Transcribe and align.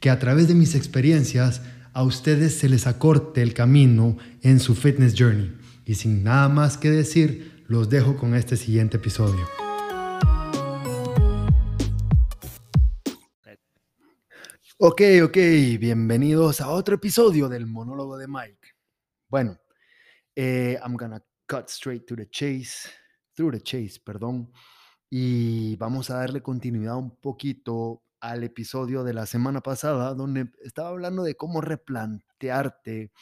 que 0.00 0.08
a 0.08 0.18
través 0.18 0.48
de 0.48 0.54
mis 0.54 0.74
experiencias 0.74 1.60
a 1.92 2.02
ustedes 2.02 2.58
se 2.58 2.70
les 2.70 2.86
acorte 2.86 3.42
el 3.42 3.52
camino 3.52 4.16
en 4.40 4.58
su 4.58 4.74
fitness 4.74 5.14
journey. 5.16 5.54
Y 5.84 5.94
sin 5.96 6.24
nada 6.24 6.48
más 6.48 6.78
que 6.78 6.90
decir, 6.90 7.64
los 7.68 7.90
dejo 7.90 8.16
con 8.16 8.34
este 8.34 8.56
siguiente 8.56 8.96
episodio. 8.96 9.46
Ok, 14.78 15.02
ok, 15.24 15.36
bienvenidos 15.78 16.62
a 16.62 16.70
otro 16.70 16.94
episodio 16.94 17.50
del 17.50 17.66
monólogo 17.66 18.16
de 18.16 18.26
Mike. 18.26 18.68
Bueno, 19.28 19.58
eh, 20.34 20.78
I'm 20.82 20.96
gonna 20.96 21.22
cut 21.46 21.68
straight 21.68 22.06
to 22.06 22.16
the 22.16 22.26
chase, 22.30 22.88
through 23.34 23.52
the 23.52 23.60
chase, 23.60 24.00
perdón, 24.02 24.50
y 25.10 25.76
vamos 25.76 26.08
a 26.08 26.14
darle 26.14 26.40
continuidad 26.40 26.96
un 26.96 27.14
poquito 27.16 28.02
al 28.20 28.44
episodio 28.44 29.02
de 29.04 29.14
la 29.14 29.26
semana 29.26 29.62
pasada, 29.62 30.14
donde 30.14 30.50
estaba 30.62 30.90
hablando 30.90 31.22
de 31.22 31.36
cómo 31.36 31.60
replantearte 31.60 33.12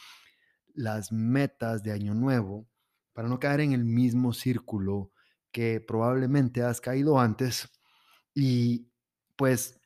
las 0.73 1.11
metas 1.11 1.83
de 1.83 1.91
Año 1.91 2.13
Nuevo 2.13 2.67
para 3.13 3.27
no 3.27 3.39
caer 3.39 3.61
en 3.61 3.73
el 3.73 3.85
mismo 3.85 4.33
círculo 4.33 5.11
que 5.51 5.81
probablemente 5.81 6.63
has 6.63 6.81
caído 6.81 7.19
antes. 7.19 7.69
Y 8.33 8.91
pues 9.35 9.79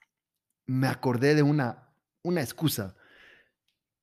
me 0.66 0.88
acordé 0.88 1.36
de 1.36 1.44
una, 1.44 1.96
una 2.24 2.42
excusa 2.42 2.96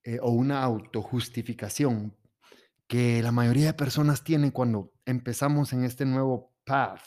eh, 0.04 0.18
o 0.20 0.30
una 0.30 0.62
autojustificación 0.62 2.16
que 2.86 3.22
la 3.22 3.30
mayoría 3.30 3.66
de 3.66 3.74
personas 3.74 4.24
tienen 4.24 4.50
cuando 4.50 4.92
empezamos 5.04 5.72
en 5.72 5.84
este 5.84 6.04
nuevo 6.04 6.52
path, 6.64 7.02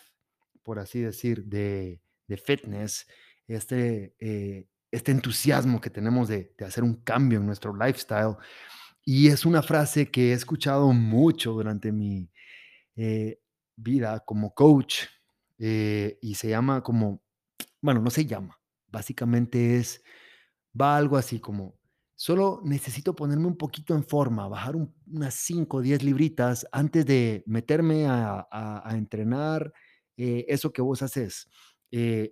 por 0.62 0.80
así 0.80 1.02
decir, 1.02 1.46
de, 1.46 2.02
de 2.28 2.38
fitness 2.38 3.06
este, 3.48 4.16
eh, 4.20 4.68
este 4.92 5.12
entusiasmo 5.12 5.82
que 5.82 5.90
tenemos 5.90 6.28
de, 6.28 6.54
hacer 6.66 6.84
un 6.84 6.96
cambio 6.96 7.40
en 7.40 7.46
nuestro 7.46 7.76
lifestyle. 7.76 8.38
Y 9.06 9.28
es 9.28 9.46
una 9.46 9.62
frase 9.62 10.10
que 10.10 10.32
he 10.32 10.34
escuchado 10.34 10.94
mucho 10.94 11.54
durante 11.54 11.92
mi 11.92 12.30
eh, 12.96 13.40
vida 13.76 14.22
como 14.22 14.54
coach 14.54 15.04
eh, 15.60 16.18
y 16.22 16.36
se 16.36 16.50
llama 16.50 16.82
como, 16.82 17.22
bueno, 17.82 18.02
no 18.02 18.10
se 18.10 18.26
llama, 18.26 18.60
básicamente 18.88 19.78
es, 19.78 20.02
va 20.80 20.96
algo 20.96 21.18
así 21.18 21.40
como, 21.40 21.78
solo 22.16 22.62
necesito 22.64 23.14
ponerme 23.14 23.48
un 23.48 23.58
poquito 23.58 23.94
en 23.94 24.06
forma, 24.06 24.48
bajar 24.48 24.76
unas 24.76 25.34
5 25.34 25.78
o 25.78 25.82
10 25.82 26.04
libritas 26.04 26.66
antes 26.72 27.06
de 27.06 27.44
meterme 27.46 28.06
a, 28.08 28.48
entrenar 28.92 29.74
eso 30.16 30.72
que 30.72 30.82
vos 30.82 31.02
haces. 31.02 31.50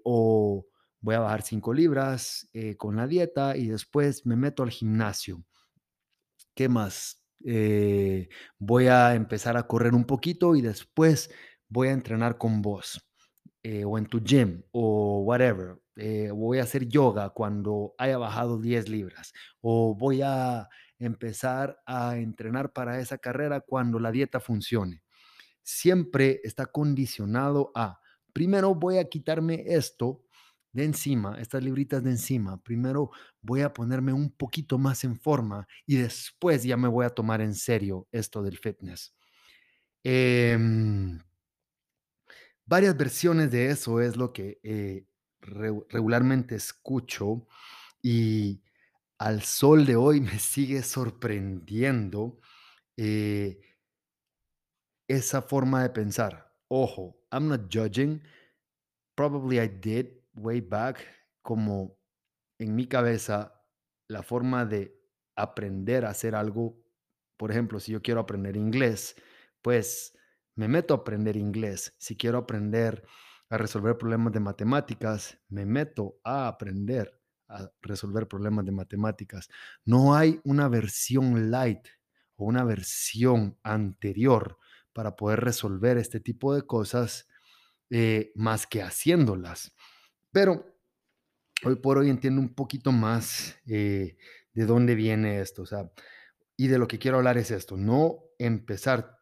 o 0.05 0.65
voy 1.01 1.15
a 1.15 1.19
bajar 1.19 1.41
5 1.41 1.73
libras 1.73 2.47
eh, 2.53 2.77
con 2.77 2.95
la 2.95 3.07
dieta 3.07 3.57
y 3.57 3.67
después 3.67 4.25
me 4.25 4.35
meto 4.35 4.63
al 4.63 4.69
gimnasio. 4.69 5.43
¿Qué 6.55 6.69
más? 6.69 7.23
Eh, 7.43 8.29
voy 8.59 8.87
a 8.87 9.15
empezar 9.15 9.57
a 9.57 9.65
correr 9.67 9.95
un 9.95 10.05
poquito 10.05 10.55
y 10.55 10.61
después 10.61 11.31
voy 11.67 11.87
a 11.87 11.91
entrenar 11.91 12.37
con 12.37 12.61
vos 12.61 13.03
eh, 13.63 13.83
o 13.83 13.97
en 13.97 14.05
tu 14.05 14.21
gym 14.23 14.63
o 14.71 15.21
whatever. 15.21 15.77
voy 16.33 16.59
a 16.59 16.63
hacer 16.63 16.87
yoga 16.87 17.29
cuando 17.31 17.93
haya 17.97 18.17
bajado 18.17 18.59
10 18.59 18.89
libras 18.89 19.33
o 19.61 19.95
voy 19.95 20.21
a 20.23 20.67
empezar 20.99 21.79
a 21.85 22.17
entrenar 22.17 22.73
para 22.73 22.99
esa 22.99 23.17
carrera 23.17 23.61
cuando 23.61 23.99
la 23.99 24.11
dieta 24.11 24.39
funcione. 24.39 25.03
Siempre 25.63 26.41
está 26.43 26.67
condicionado 26.67 27.71
a, 27.75 27.99
primero 28.33 28.75
voy 28.75 28.97
a 28.97 29.09
quitarme 29.09 29.63
esto 29.67 30.23
de 30.73 30.85
encima, 30.85 31.37
estas 31.39 31.63
libritas 31.63 32.03
de 32.03 32.11
encima, 32.11 32.61
primero 32.63 33.11
voy 33.41 33.61
a 33.61 33.73
ponerme 33.73 34.13
un 34.13 34.31
poquito 34.31 34.77
más 34.77 35.03
en 35.03 35.19
forma 35.19 35.67
y 35.85 35.97
después 35.97 36.63
ya 36.63 36.77
me 36.77 36.87
voy 36.87 37.05
a 37.05 37.09
tomar 37.09 37.41
en 37.41 37.55
serio 37.55 38.07
esto 38.11 38.41
del 38.41 38.57
fitness. 38.57 39.13
Em, 40.03 41.19
varias 42.65 42.95
versiones 42.97 43.51
de 43.51 43.69
eso 43.69 44.01
es 44.01 44.15
lo 44.17 44.31
que 44.33 44.59
eh, 44.63 45.05
regularmente 45.41 46.55
escucho 46.55 47.47
y 48.01 48.63
al 49.17 49.43
sol 49.43 49.85
de 49.85 49.95
hoy 49.95 50.21
me 50.21 50.39
sigue 50.39 50.81
sorprendiendo 50.83 52.39
eh, 52.97 53.59
esa 55.07 55.41
forma 55.41 55.83
de 55.83 55.89
pensar. 55.89 56.55
Ojo, 56.69 57.17
I'm 57.31 57.47
not 57.47 57.69
judging. 57.71 58.21
Probably 59.15 59.59
I 59.59 59.67
did 59.67 60.20
way 60.33 60.61
back, 60.61 61.05
como 61.41 61.97
en 62.59 62.75
mi 62.75 62.87
cabeza, 62.87 63.61
la 64.07 64.23
forma 64.23 64.65
de 64.65 64.99
aprender 65.35 66.05
a 66.05 66.09
hacer 66.09 66.35
algo, 66.35 66.77
por 67.37 67.51
ejemplo, 67.51 67.79
si 67.79 67.91
yo 67.91 68.01
quiero 68.01 68.19
aprender 68.19 68.55
inglés, 68.57 69.15
pues 69.61 70.17
me 70.55 70.67
meto 70.67 70.93
a 70.93 70.97
aprender 70.97 71.37
inglés. 71.37 71.95
Si 71.97 72.15
quiero 72.15 72.37
aprender 72.37 73.03
a 73.49 73.57
resolver 73.57 73.97
problemas 73.97 74.33
de 74.33 74.39
matemáticas, 74.39 75.39
me 75.49 75.65
meto 75.65 76.19
a 76.23 76.47
aprender 76.47 77.19
a 77.47 77.69
resolver 77.81 78.27
problemas 78.27 78.65
de 78.65 78.71
matemáticas. 78.71 79.49
No 79.83 80.15
hay 80.15 80.39
una 80.43 80.69
versión 80.69 81.51
light 81.51 81.85
o 82.35 82.45
una 82.45 82.63
versión 82.63 83.57
anterior 83.63 84.57
para 84.93 85.15
poder 85.15 85.41
resolver 85.41 85.97
este 85.97 86.19
tipo 86.19 86.55
de 86.55 86.61
cosas 86.63 87.27
eh, 87.89 88.31
más 88.35 88.67
que 88.67 88.81
haciéndolas. 88.81 89.73
Pero 90.31 90.65
hoy 91.63 91.75
por 91.75 91.97
hoy 91.97 92.09
entiendo 92.09 92.41
un 92.41 92.53
poquito 92.53 92.91
más 92.91 93.57
eh, 93.67 94.17
de 94.53 94.65
dónde 94.65 94.95
viene 94.95 95.41
esto. 95.41 95.63
O 95.63 95.65
sea, 95.65 95.91
y 96.57 96.67
de 96.67 96.77
lo 96.77 96.87
que 96.87 96.99
quiero 96.99 97.17
hablar 97.17 97.37
es 97.37 97.51
esto, 97.51 97.77
no 97.77 98.23
empezar 98.37 99.19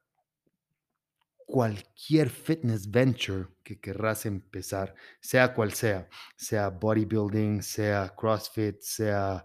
cualquier 1.45 2.29
fitness 2.29 2.91
venture 2.91 3.47
que 3.63 3.79
querrás 3.79 4.27
empezar, 4.27 4.93
sea 5.19 5.53
cual 5.55 5.73
sea, 5.73 6.07
sea 6.35 6.69
bodybuilding, 6.69 7.63
sea 7.63 8.13
CrossFit, 8.15 8.79
sea 8.81 9.43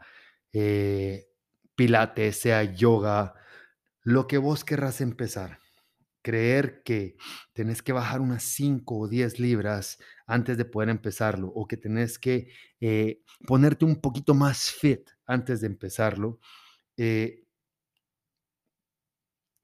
eh, 0.53 1.29
pilates, 1.75 2.37
sea 2.41 2.63
yoga, 2.65 3.35
lo 4.03 4.27
que 4.27 4.37
vos 4.37 4.65
querrás 4.65 5.01
empezar 5.01 5.64
creer 6.25 6.83
que 6.85 7.17
tenés 7.53 7.83
que 7.83 7.93
bajar 7.93 8.21
unas 8.23 8.43
5 8.45 8.99
o 8.99 9.09
10 9.09 9.39
libras 9.39 9.99
antes 10.27 10.59
de 10.59 10.65
poder 10.65 10.89
empezarlo 10.89 11.49
o 11.55 11.69
que 11.69 11.77
tenés 11.77 12.19
que 12.19 12.49
eh, 12.81 13.23
ponerte 13.47 13.85
un 13.85 14.01
poquito 14.01 14.35
más 14.35 14.73
fit 14.73 15.11
antes 15.27 15.61
de 15.61 15.69
empezarlo, 15.69 16.41
eh, 16.97 17.45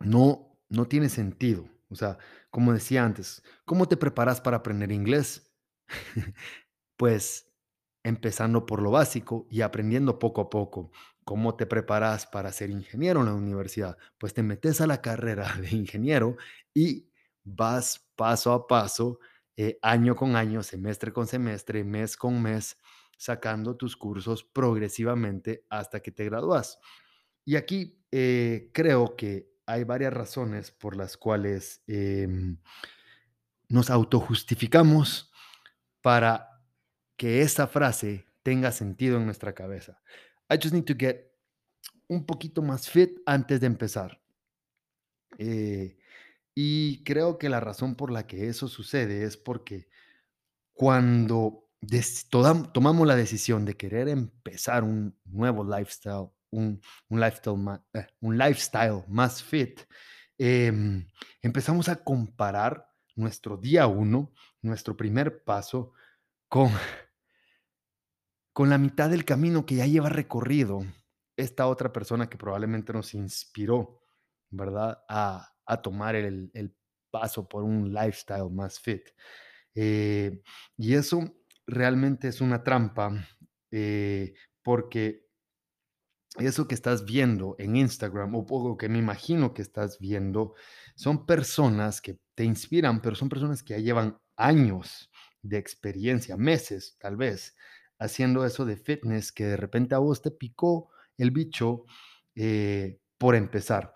no, 0.00 0.58
no 0.68 0.86
tiene 0.86 1.08
sentido. 1.08 1.68
O 1.88 1.94
sea, 1.96 2.18
como 2.50 2.72
decía 2.72 3.04
antes, 3.04 3.42
¿cómo 3.64 3.88
te 3.88 3.96
preparas 3.96 4.40
para 4.40 4.58
aprender 4.58 4.92
inglés? 4.92 5.52
pues 6.96 7.52
empezando 8.04 8.66
por 8.66 8.82
lo 8.82 8.90
básico 8.90 9.46
y 9.50 9.62
aprendiendo 9.62 10.18
poco 10.18 10.40
a 10.42 10.50
poco. 10.50 10.92
¿Cómo 11.30 11.54
te 11.54 11.64
preparas 11.64 12.26
para 12.26 12.50
ser 12.50 12.70
ingeniero 12.70 13.20
en 13.20 13.26
la 13.26 13.34
universidad? 13.34 13.96
Pues 14.18 14.34
te 14.34 14.42
metes 14.42 14.80
a 14.80 14.88
la 14.88 15.00
carrera 15.00 15.54
de 15.60 15.70
ingeniero 15.76 16.36
y 16.74 17.08
vas 17.44 18.10
paso 18.16 18.52
a 18.52 18.66
paso, 18.66 19.20
eh, 19.56 19.78
año 19.80 20.16
con 20.16 20.34
año, 20.34 20.64
semestre 20.64 21.12
con 21.12 21.28
semestre, 21.28 21.84
mes 21.84 22.16
con 22.16 22.42
mes, 22.42 22.78
sacando 23.16 23.76
tus 23.76 23.96
cursos 23.96 24.42
progresivamente 24.42 25.64
hasta 25.70 26.00
que 26.00 26.10
te 26.10 26.24
gradúas. 26.24 26.80
Y 27.44 27.54
aquí 27.54 28.02
eh, 28.10 28.72
creo 28.74 29.14
que 29.14 29.52
hay 29.66 29.84
varias 29.84 30.12
razones 30.12 30.72
por 30.72 30.96
las 30.96 31.16
cuales 31.16 31.84
em, 31.86 32.58
nos 33.68 33.88
autojustificamos 33.88 35.30
para 36.00 36.60
que 37.16 37.42
esa 37.42 37.68
frase 37.68 38.26
tenga 38.42 38.72
sentido 38.72 39.18
en 39.18 39.26
nuestra 39.26 39.54
cabeza. 39.54 40.02
I 40.50 40.56
just 40.56 40.74
need 40.74 40.84
to 40.84 40.94
get 40.98 41.30
un 42.08 42.26
poquito 42.26 42.60
más 42.62 42.88
fit 42.88 43.18
antes 43.24 43.60
de 43.60 43.66
empezar. 43.66 44.20
Eh, 45.38 45.96
y 46.54 47.02
creo 47.04 47.38
que 47.38 47.48
la 47.48 47.60
razón 47.60 47.94
por 47.94 48.10
la 48.10 48.26
que 48.26 48.48
eso 48.48 48.68
sucede 48.68 49.24
es 49.24 49.36
porque 49.36 49.88
cuando 50.72 51.68
tomamos 52.72 53.06
la 53.06 53.16
decisión 53.16 53.64
de 53.64 53.76
querer 53.76 54.08
empezar 54.08 54.84
un 54.84 55.16
nuevo 55.24 55.64
lifestyle, 55.64 56.30
un, 56.50 56.80
lifestyle, 57.08 57.56
ma- 57.56 57.84
eh, 57.94 58.06
un 58.20 58.36
lifestyle 58.36 59.04
más 59.08 59.42
fit, 59.42 59.80
em, 60.36 61.06
empezamos 61.42 61.88
a 61.88 61.96
comparar 62.02 62.86
nuestro 63.14 63.56
día 63.56 63.86
uno, 63.86 64.32
nuestro 64.62 64.96
primer 64.96 65.44
paso, 65.44 65.92
con, 66.48 66.70
con 68.52 68.70
la 68.70 68.78
mitad 68.78 69.10
del 69.10 69.24
camino 69.24 69.66
que 69.66 69.76
ya 69.76 69.86
lleva 69.86 70.08
recorrido 70.08 70.84
esta 71.36 71.66
otra 71.66 71.92
persona 71.92 72.28
que 72.28 72.36
probablemente 72.36 72.92
nos 72.92 73.14
inspiró, 73.14 74.00
¿verdad? 74.50 75.02
A, 75.08 75.46
tomar 75.82 76.16
el, 76.16 76.50
el 76.52 76.74
paso 77.10 77.48
por 77.48 77.62
un 77.62 77.92
lifestyle 77.92 78.50
más 78.50 78.80
fit. 78.80 79.02
Eh, 79.74 80.42
y 80.76 80.94
eso 80.94 81.36
realmente 81.66 82.28
es 82.28 82.40
una 82.40 82.62
trampa, 82.62 83.12
eh, 83.70 84.34
porque 84.62 85.28
eso 86.38 86.68
que 86.68 86.74
estás 86.74 87.04
viendo 87.04 87.56
en 87.58 87.76
Instagram 87.76 88.34
o 88.34 88.46
poco 88.46 88.76
que 88.76 88.88
me 88.88 88.98
imagino 88.98 89.52
que 89.52 89.62
estás 89.62 89.98
viendo, 89.98 90.54
son 90.94 91.26
personas 91.26 92.00
que 92.00 92.18
te 92.34 92.44
inspiran, 92.44 93.00
pero 93.00 93.16
son 93.16 93.28
personas 93.28 93.62
que 93.62 93.74
ya 93.74 93.80
llevan 93.80 94.18
años 94.36 95.10
de 95.42 95.58
experiencia, 95.58 96.36
meses 96.36 96.96
tal 96.98 97.16
vez, 97.16 97.56
haciendo 98.00 98.44
eso 98.44 98.64
de 98.64 98.76
fitness 98.76 99.30
que 99.30 99.44
de 99.44 99.56
repente 99.56 99.94
a 99.94 99.98
vos 99.98 100.22
te 100.22 100.30
picó 100.30 100.90
el 101.18 101.30
bicho 101.30 101.84
eh, 102.34 102.98
por 103.18 103.36
empezar. 103.36 103.94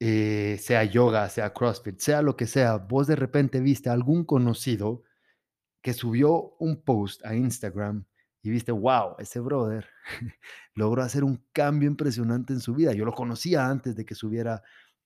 Eh, 0.00 0.58
sea 0.60 0.84
yoga, 0.84 1.28
sea 1.28 1.52
CrossFit, 1.52 2.00
sea 2.00 2.22
lo 2.22 2.36
que 2.36 2.46
sea, 2.46 2.76
vos 2.76 3.06
de 3.06 3.16
repente 3.16 3.60
viste 3.60 3.88
a 3.88 3.92
algún 3.92 4.24
conocido 4.24 5.04
que 5.82 5.94
subió 5.94 6.56
un 6.58 6.82
post 6.82 7.24
a 7.24 7.34
Instagram 7.34 8.04
y 8.42 8.50
viste, 8.50 8.72
wow, 8.72 9.16
ese 9.18 9.40
brother 9.40 9.88
logró 10.74 11.02
hacer 11.02 11.24
un 11.24 11.44
cambio 11.52 11.88
impresionante 11.88 12.52
en 12.52 12.60
su 12.60 12.74
vida. 12.74 12.92
Yo 12.92 13.04
lo 13.04 13.12
conocía 13.12 13.68
antes 13.68 13.96
de 13.96 14.04
que 14.04 14.14
subiera 14.14 14.62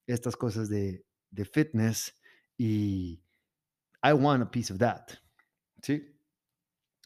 estas 0.07 0.37
cosas 0.37 0.69
de, 0.69 1.05
de 1.31 1.45
fitness 1.45 2.15
y 2.57 3.23
I 4.03 4.13
want 4.13 4.43
a 4.43 4.51
piece 4.51 4.73
of 4.73 4.79
that. 4.79 5.07
¿Sí? 5.83 6.10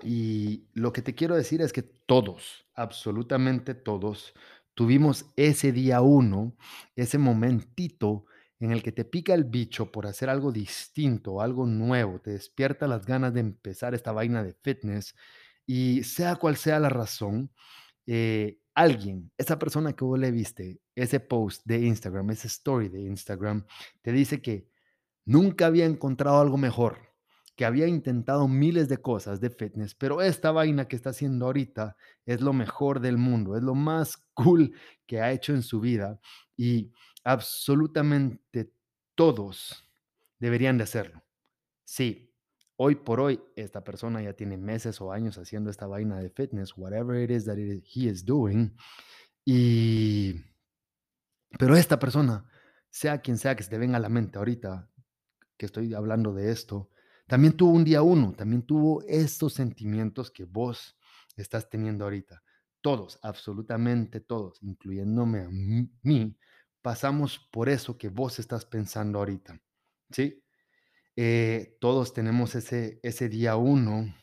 Y 0.03 0.67
lo 0.75 0.93
que 0.93 1.03
te 1.03 1.15
quiero 1.15 1.37
decir 1.37 1.63
es 1.63 1.73
que 1.73 1.83
todos, 1.83 2.67
absolutamente 2.75 3.75
todos, 3.75 4.35
tuvimos 4.75 5.27
ese 5.37 5.73
día 5.73 6.01
uno, 6.01 6.57
ese 6.97 7.19
momentito 7.19 8.27
en 8.59 8.73
el 8.73 8.83
que 8.83 8.93
te 8.93 9.05
pica 9.05 9.35
el 9.35 9.45
bicho 9.45 9.93
por 9.93 10.07
hacer 10.07 10.29
algo 10.31 10.51
distinto, 10.53 11.41
algo 11.41 11.67
nuevo, 11.67 12.21
te 12.21 12.33
despierta 12.33 12.87
las 12.87 13.07
ganas 13.07 13.35
de 13.35 13.41
empezar 13.41 13.95
esta 13.95 14.13
vaina 14.13 14.43
de 14.43 14.55
fitness 14.55 15.15
y 15.67 16.03
sea 16.03 16.37
cual 16.37 16.57
sea 16.57 16.81
la 16.81 16.89
razón, 16.89 17.51
eh, 18.07 18.59
alguien, 18.75 19.31
esa 19.39 19.59
persona 19.59 19.93
que 19.95 20.05
vos 20.05 20.19
le 20.19 20.31
viste, 20.31 20.81
ese 20.95 21.21
post 21.21 21.63
de 21.65 21.81
Instagram, 21.87 22.31
ese 22.31 22.49
story 22.49 22.89
de 22.89 23.03
Instagram, 23.03 23.65
te 24.03 24.13
dice 24.13 24.43
que 24.43 24.69
Nunca 25.27 25.67
había 25.67 25.87
encontrado 25.87 26.39
algo 26.41 26.59
mejor, 26.59 27.14
que 27.57 27.65
había 27.65 27.87
intentado 27.87 28.49
miles 28.49 28.89
de 28.89 28.99
cosas 28.99 29.41
de 29.41 29.51
fitness, 29.51 29.95
pero 29.95 30.21
esta 30.23 30.51
vaina 30.51 30.89
que 30.89 30.97
está 30.97 31.11
haciendo 31.11 31.47
ahorita 31.47 31.97
es 32.27 32.41
lo 32.41 32.53
mejor 32.53 33.01
del 33.01 33.17
mundo, 33.17 33.57
es 33.57 33.63
lo 33.63 33.75
más 33.75 34.17
cool 34.35 34.73
que 35.07 35.21
ha 35.21 35.33
hecho 35.33 35.53
en 35.53 35.63
su 35.63 35.81
vida 35.81 36.21
y 36.57 36.93
absolutamente 37.23 38.73
todos 39.15 39.91
deberían 40.39 40.79
de 40.79 40.85
hacerlo. 40.85 41.23
Sí, 41.85 42.35
hoy 42.77 42.97
por 42.97 43.21
hoy 43.21 43.41
esta 43.57 43.85
persona 43.85 44.21
ya 44.23 44.33
tiene 44.33 44.57
meses 44.57 45.01
o 45.01 45.13
años 45.13 45.39
haciendo 45.39 45.71
esta 45.71 45.87
vaina 45.87 46.19
de 46.19 46.31
fitness, 46.31 46.77
whatever 46.77 47.23
it 47.23 47.31
is 47.31 47.45
that 47.45 47.57
he 47.57 48.09
is 48.09 48.25
doing, 48.25 48.77
y 49.45 50.35
pero 51.59 51.77
esta 51.77 51.99
persona, 51.99 52.51
sea 52.91 53.21
quien 53.21 53.39
sea 53.39 53.55
que 53.55 53.63
se 53.63 53.71
te 53.71 53.79
venga 53.79 53.97
a 53.97 54.01
la 54.01 54.09
mente 54.09 54.39
ahorita, 54.39 54.91
que 55.57 55.67
estoy 55.67 55.95
hablando 55.95 56.33
de 56.33 56.51
esto, 56.51 56.91
también 57.27 57.57
tuvo 57.57 57.73
un 57.73 57.85
día 57.85 58.03
uno, 58.03 58.33
también 58.33 58.63
tuvo 58.63 59.03
estos 59.09 59.55
sentimientos 59.55 60.31
que 60.31 60.45
vos 60.45 60.97
estás 61.37 61.69
teniendo 61.69 62.05
ahorita. 62.05 62.43
Todos, 62.81 63.19
absolutamente 63.23 64.21
todos, 64.21 64.63
incluyéndome 64.63 65.41
a 65.41 65.49
mí, 65.49 66.37
pasamos 66.83 67.39
por 67.51 67.69
eso 67.69 67.97
que 67.97 68.09
vos 68.11 68.39
estás 68.39 68.67
pensando 68.67 69.19
ahorita. 69.19 69.61
¿Sí? 70.11 70.43
Eh, 71.17 71.77
todos 71.81 72.13
tenemos 72.13 72.55
ese, 72.55 73.01
ese 73.03 73.29
día 73.29 73.57
uno 73.57 74.15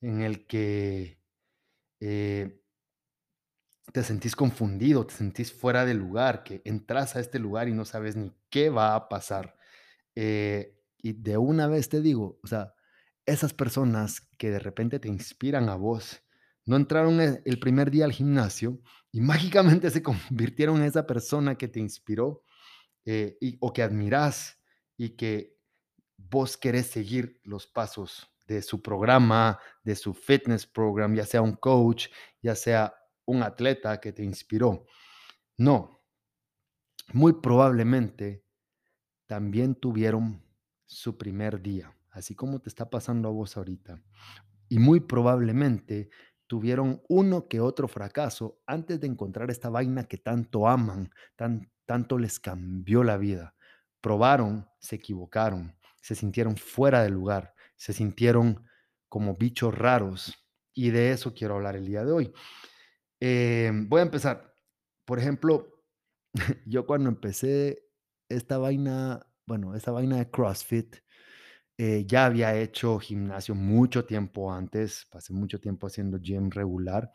en 0.00 0.22
el 0.22 0.46
que 0.46 1.20
eh, 2.00 2.62
te 3.92 4.02
sentís 4.02 4.36
confundido, 4.36 5.06
te 5.06 5.14
sentís 5.14 5.52
fuera 5.52 5.84
de 5.84 5.94
lugar, 5.94 6.44
que 6.44 6.62
entras 6.64 7.16
a 7.16 7.20
este 7.20 7.38
lugar 7.38 7.68
y 7.68 7.72
no 7.72 7.84
sabes 7.84 8.16
ni 8.16 8.32
qué 8.48 8.70
va 8.70 8.94
a 8.94 9.08
pasar. 9.08 9.56
Eh, 10.14 10.79
y 11.02 11.12
de 11.14 11.36
una 11.38 11.66
vez 11.66 11.88
te 11.88 12.00
digo, 12.00 12.38
o 12.42 12.46
sea, 12.46 12.74
esas 13.26 13.52
personas 13.54 14.22
que 14.38 14.50
de 14.50 14.58
repente 14.58 14.98
te 14.98 15.08
inspiran 15.08 15.68
a 15.68 15.76
vos, 15.76 16.22
no 16.66 16.76
entraron 16.76 17.20
e- 17.20 17.42
el 17.44 17.58
primer 17.58 17.90
día 17.90 18.04
al 18.04 18.12
gimnasio 18.12 18.80
y 19.12 19.20
mágicamente 19.20 19.90
se 19.90 20.02
convirtieron 20.02 20.78
en 20.78 20.84
esa 20.84 21.06
persona 21.06 21.56
que 21.56 21.68
te 21.68 21.80
inspiró 21.80 22.44
eh, 23.04 23.36
y, 23.40 23.56
o 23.60 23.72
que 23.72 23.82
admirás 23.82 24.58
y 24.96 25.10
que 25.10 25.56
vos 26.16 26.56
querés 26.56 26.86
seguir 26.86 27.40
los 27.44 27.66
pasos 27.66 28.30
de 28.46 28.62
su 28.62 28.82
programa, 28.82 29.58
de 29.84 29.96
su 29.96 30.12
fitness 30.12 30.66
program, 30.66 31.14
ya 31.14 31.24
sea 31.24 31.42
un 31.42 31.54
coach, 31.54 32.08
ya 32.42 32.54
sea 32.54 32.94
un 33.24 33.42
atleta 33.42 34.00
que 34.00 34.12
te 34.12 34.24
inspiró. 34.24 34.86
No, 35.56 36.02
muy 37.12 37.34
probablemente 37.34 38.44
también 39.26 39.74
tuvieron 39.74 40.42
su 40.90 41.16
primer 41.16 41.62
día, 41.62 41.96
así 42.10 42.34
como 42.34 42.60
te 42.60 42.68
está 42.68 42.90
pasando 42.90 43.28
a 43.28 43.32
vos 43.32 43.56
ahorita. 43.56 44.02
Y 44.68 44.78
muy 44.78 45.00
probablemente 45.00 46.10
tuvieron 46.48 47.00
uno 47.08 47.46
que 47.46 47.60
otro 47.60 47.86
fracaso 47.86 48.60
antes 48.66 49.00
de 49.00 49.06
encontrar 49.06 49.50
esta 49.50 49.68
vaina 49.68 50.04
que 50.04 50.18
tanto 50.18 50.66
aman, 50.68 51.10
tan, 51.36 51.70
tanto 51.86 52.18
les 52.18 52.40
cambió 52.40 53.04
la 53.04 53.16
vida. 53.16 53.54
Probaron, 54.00 54.68
se 54.80 54.96
equivocaron, 54.96 55.76
se 56.02 56.16
sintieron 56.16 56.56
fuera 56.56 57.04
de 57.04 57.10
lugar, 57.10 57.54
se 57.76 57.92
sintieron 57.92 58.64
como 59.08 59.36
bichos 59.36 59.76
raros. 59.76 60.34
Y 60.74 60.90
de 60.90 61.12
eso 61.12 61.34
quiero 61.34 61.54
hablar 61.54 61.76
el 61.76 61.86
día 61.86 62.04
de 62.04 62.12
hoy. 62.12 62.32
Eh, 63.20 63.70
voy 63.86 64.00
a 64.00 64.04
empezar. 64.04 64.52
Por 65.04 65.20
ejemplo, 65.20 65.84
yo 66.66 66.84
cuando 66.84 67.08
empecé 67.08 67.84
esta 68.28 68.58
vaina, 68.58 69.24
bueno, 69.50 69.74
esta 69.74 69.90
vaina 69.90 70.16
de 70.18 70.30
CrossFit, 70.30 70.98
eh, 71.76 72.04
ya 72.06 72.26
había 72.26 72.54
hecho 72.54 73.00
gimnasio 73.00 73.56
mucho 73.56 74.04
tiempo 74.04 74.52
antes, 74.52 75.08
pasé 75.10 75.32
mucho 75.32 75.58
tiempo 75.58 75.88
haciendo 75.88 76.20
gym 76.20 76.50
regular 76.50 77.10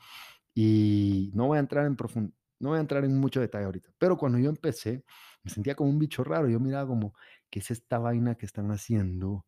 y 0.54 1.32
no 1.34 1.48
voy 1.48 1.58
a 1.58 1.62
entrar 1.62 1.86
en 1.86 1.96
profund 1.96 2.34
no 2.60 2.70
voy 2.70 2.78
a 2.78 2.82
entrar 2.82 3.06
en 3.06 3.18
mucho 3.18 3.40
detalle 3.40 3.64
ahorita, 3.66 3.90
pero 3.98 4.18
cuando 4.18 4.38
yo 4.38 4.50
empecé, 4.50 5.06
me 5.44 5.52
sentía 5.52 5.76
como 5.76 5.90
un 5.90 5.98
bicho 6.00 6.26
raro, 6.26 6.50
yo 6.50 6.60
miraba 6.60 6.88
como, 6.88 7.14
¿qué 7.50 7.60
es 7.60 7.72
esta 7.72 8.00
vaina 8.00 8.36
que 8.36 8.46
están 8.46 8.70
haciendo? 8.72 9.46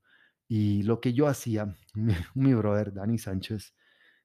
Y 0.48 0.84
lo 0.84 1.02
que 1.02 1.12
yo 1.14 1.28
hacía, 1.28 1.66
mi, 1.94 2.14
mi 2.36 2.54
brother 2.54 2.94
Dani 2.94 3.18
Sánchez 3.18 3.74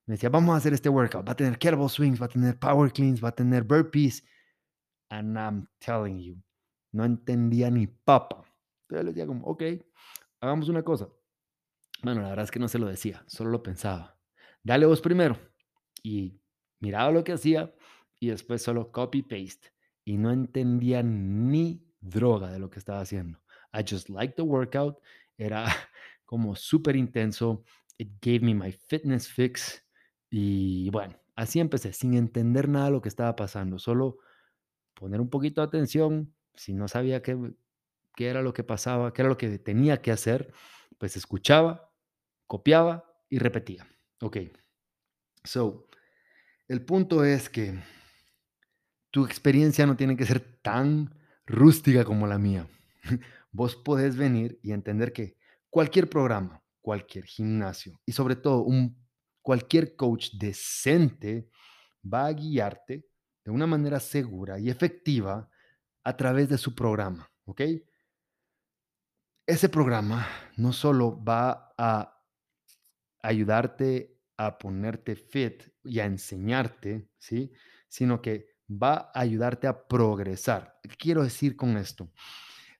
me 0.07 0.15
decía, 0.15 0.29
vamos 0.31 0.55
a 0.55 0.59
hacer 0.59 0.73
este 0.73 0.89
workout, 0.89 1.27
va 1.27 1.33
a 1.33 1.37
tener 1.37 1.59
kettlebell 1.59 1.89
swings, 1.89 2.23
va 2.23 2.27
a 2.27 2.29
tener 2.29 2.59
power 2.61 2.93
cleans, 2.93 3.23
va 3.23 3.31
a 3.31 3.35
tener 3.35 3.65
burpees, 3.65 4.23
and 5.11 5.37
I'm 5.37 5.69
telling 5.81 6.21
you, 6.21 6.41
no 6.93 7.05
entendía 7.05 7.71
ni 7.71 7.89
papa. 7.89 8.52
Entonces 8.93 9.07
le 9.07 9.13
decía 9.13 9.27
como, 9.27 9.47
ok, 9.47 9.63
hagamos 10.41 10.69
una 10.69 10.83
cosa. 10.83 11.09
Bueno, 12.03 12.21
la 12.21 12.29
verdad 12.29 12.45
es 12.45 12.51
que 12.51 12.59
no 12.59 12.69
se 12.69 12.79
lo 12.79 12.87
decía, 12.87 13.25
solo 13.27 13.51
lo 13.51 13.63
pensaba. 13.63 14.19
Dale 14.63 14.85
vos 14.85 15.01
primero. 15.01 15.39
Y 16.03 16.39
miraba 16.79 17.11
lo 17.11 17.25
que 17.25 17.33
hacía 17.33 17.75
y 18.21 18.29
después 18.29 18.61
solo 18.63 18.93
copy-paste. 18.93 19.73
Y 20.05 20.19
no 20.19 20.31
entendía 20.31 21.03
ni 21.03 21.83
droga 22.01 22.51
de 22.51 22.59
lo 22.59 22.69
que 22.69 22.81
estaba 22.81 23.01
haciendo. 23.01 23.39
I 23.73 23.83
just 23.89 24.11
liked 24.11 24.35
the 24.35 24.43
workout. 24.43 24.99
Era 25.39 25.65
como 26.27 26.55
súper 26.55 26.97
intenso. 26.97 27.65
It 27.97 28.11
gave 28.21 28.41
me 28.41 28.55
my 28.55 28.73
fitness 28.73 29.27
fix. 29.27 29.83
Y 30.29 30.91
bueno, 30.91 31.15
así 31.35 31.61
empecé, 31.61 31.95
sin 31.95 32.13
entender 32.13 32.69
nada 32.69 32.91
lo 32.91 33.01
que 33.01 33.09
estaba 33.09 33.35
pasando. 33.37 33.79
Solo 33.79 34.19
poner 34.93 35.19
un 35.19 35.31
poquito 35.31 35.63
de 35.63 35.69
atención. 35.69 36.35
Si 36.55 36.75
no 36.75 36.89
sabía 36.89 37.23
qué, 37.23 37.39
qué 38.15 38.29
era 38.29 38.43
lo 38.43 38.53
que 38.53 38.65
pasaba, 38.65 39.13
qué 39.13 39.23
era 39.23 39.29
lo 39.29 39.39
que 39.39 39.59
tenía 39.59 40.03
que 40.03 40.13
hacer, 40.13 40.53
pues 40.99 41.17
escuchaba 41.17 41.93
copiaba 42.53 43.03
y 43.31 43.39
repetía. 43.39 43.89
Ok, 44.21 44.37
so, 45.43 45.89
el 46.69 46.85
punto 46.85 47.25
es 47.25 47.49
que 47.49 47.83
tu 49.11 49.25
experiencia 49.25 49.87
no 49.87 49.97
tiene 49.97 50.19
que 50.19 50.27
ser 50.27 50.61
tan 50.61 51.19
rústica 51.47 52.05
como 52.05 52.27
la 52.27 52.37
mía. 52.37 52.67
Vos 53.53 53.75
podés 53.75 54.17
venir 54.17 54.61
y 54.63 54.73
entender 54.73 55.15
que 55.15 55.39
cualquier 55.71 56.11
programa, 56.11 56.63
cualquier 56.83 57.25
gimnasio 57.25 57.99
y 58.05 58.13
sobre 58.13 58.37
todo 58.37 58.65
un 58.65 59.03
cualquier 59.41 59.97
coach 59.97 60.33
decente 60.35 61.49
va 62.05 62.27
a 62.27 62.35
guiarte 62.35 63.07
de 63.47 63.51
una 63.51 63.67
manera 63.67 63.99
segura 63.99 64.59
y 64.59 64.69
efectiva 64.69 65.49
a 66.05 66.17
través 66.19 66.51
de 66.51 66.59
su 66.59 66.75
programa, 66.75 67.33
¿ok? 67.47 67.63
Ese 69.47 69.69
programa 69.69 70.27
no 70.57 70.73
solo 70.73 71.23
va 71.23 71.75
a 71.77 72.23
ayudarte 73.23 74.19
a 74.37 74.59
ponerte 74.59 75.17
fit 75.17 75.65
y 75.85 76.01
a 76.01 76.07
enseñarte, 76.07 77.09
¿sí? 77.19 77.53
Sino 77.89 78.23
que 78.23 78.47
va 78.71 79.11
a 79.15 79.21
ayudarte 79.21 79.67
a 79.67 79.87
progresar. 79.87 80.79
¿Qué 80.83 80.97
quiero 80.97 81.23
decir 81.23 81.57
con 81.57 81.77
esto? 81.77 82.13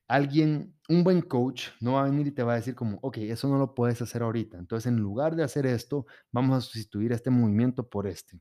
Alguien, 0.07 0.77
un 0.89 1.03
buen 1.03 1.21
coach, 1.21 1.69
no 1.81 1.93
va 1.93 2.01
a 2.03 2.09
venir 2.09 2.27
y 2.27 2.31
te 2.31 2.43
va 2.43 2.53
a 2.53 2.57
decir 2.57 2.75
como, 2.75 2.99
ok, 3.01 3.17
eso 3.19 3.47
no 3.49 3.57
lo 3.57 3.75
puedes 3.75 4.01
hacer 4.01 4.23
ahorita. 4.23 4.57
Entonces, 4.57 4.87
en 4.91 4.97
lugar 4.99 5.35
de 5.35 5.43
hacer 5.43 5.65
esto, 5.65 6.05
vamos 6.31 6.57
a 6.57 6.61
sustituir 6.61 7.11
este 7.13 7.29
movimiento 7.29 7.89
por 7.89 8.07
este. 8.07 8.39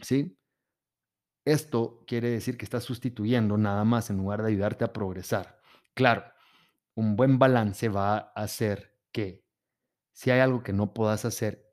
¿Sí? 0.00 0.36
Esto 1.44 2.04
quiere 2.06 2.30
decir 2.30 2.56
que 2.56 2.64
estás 2.64 2.84
sustituyendo 2.84 3.56
nada 3.56 3.84
más 3.84 4.10
en 4.10 4.18
lugar 4.18 4.42
de 4.42 4.48
ayudarte 4.48 4.84
a 4.84 4.92
progresar. 4.92 5.60
Claro, 5.94 6.22
un 6.98 7.14
buen 7.14 7.38
balance 7.38 7.88
va 7.88 8.18
a 8.18 8.42
hacer 8.42 8.96
que 9.12 9.44
si 10.12 10.32
hay 10.32 10.40
algo 10.40 10.64
que 10.64 10.72
no 10.72 10.94
puedas 10.94 11.24
hacer 11.24 11.64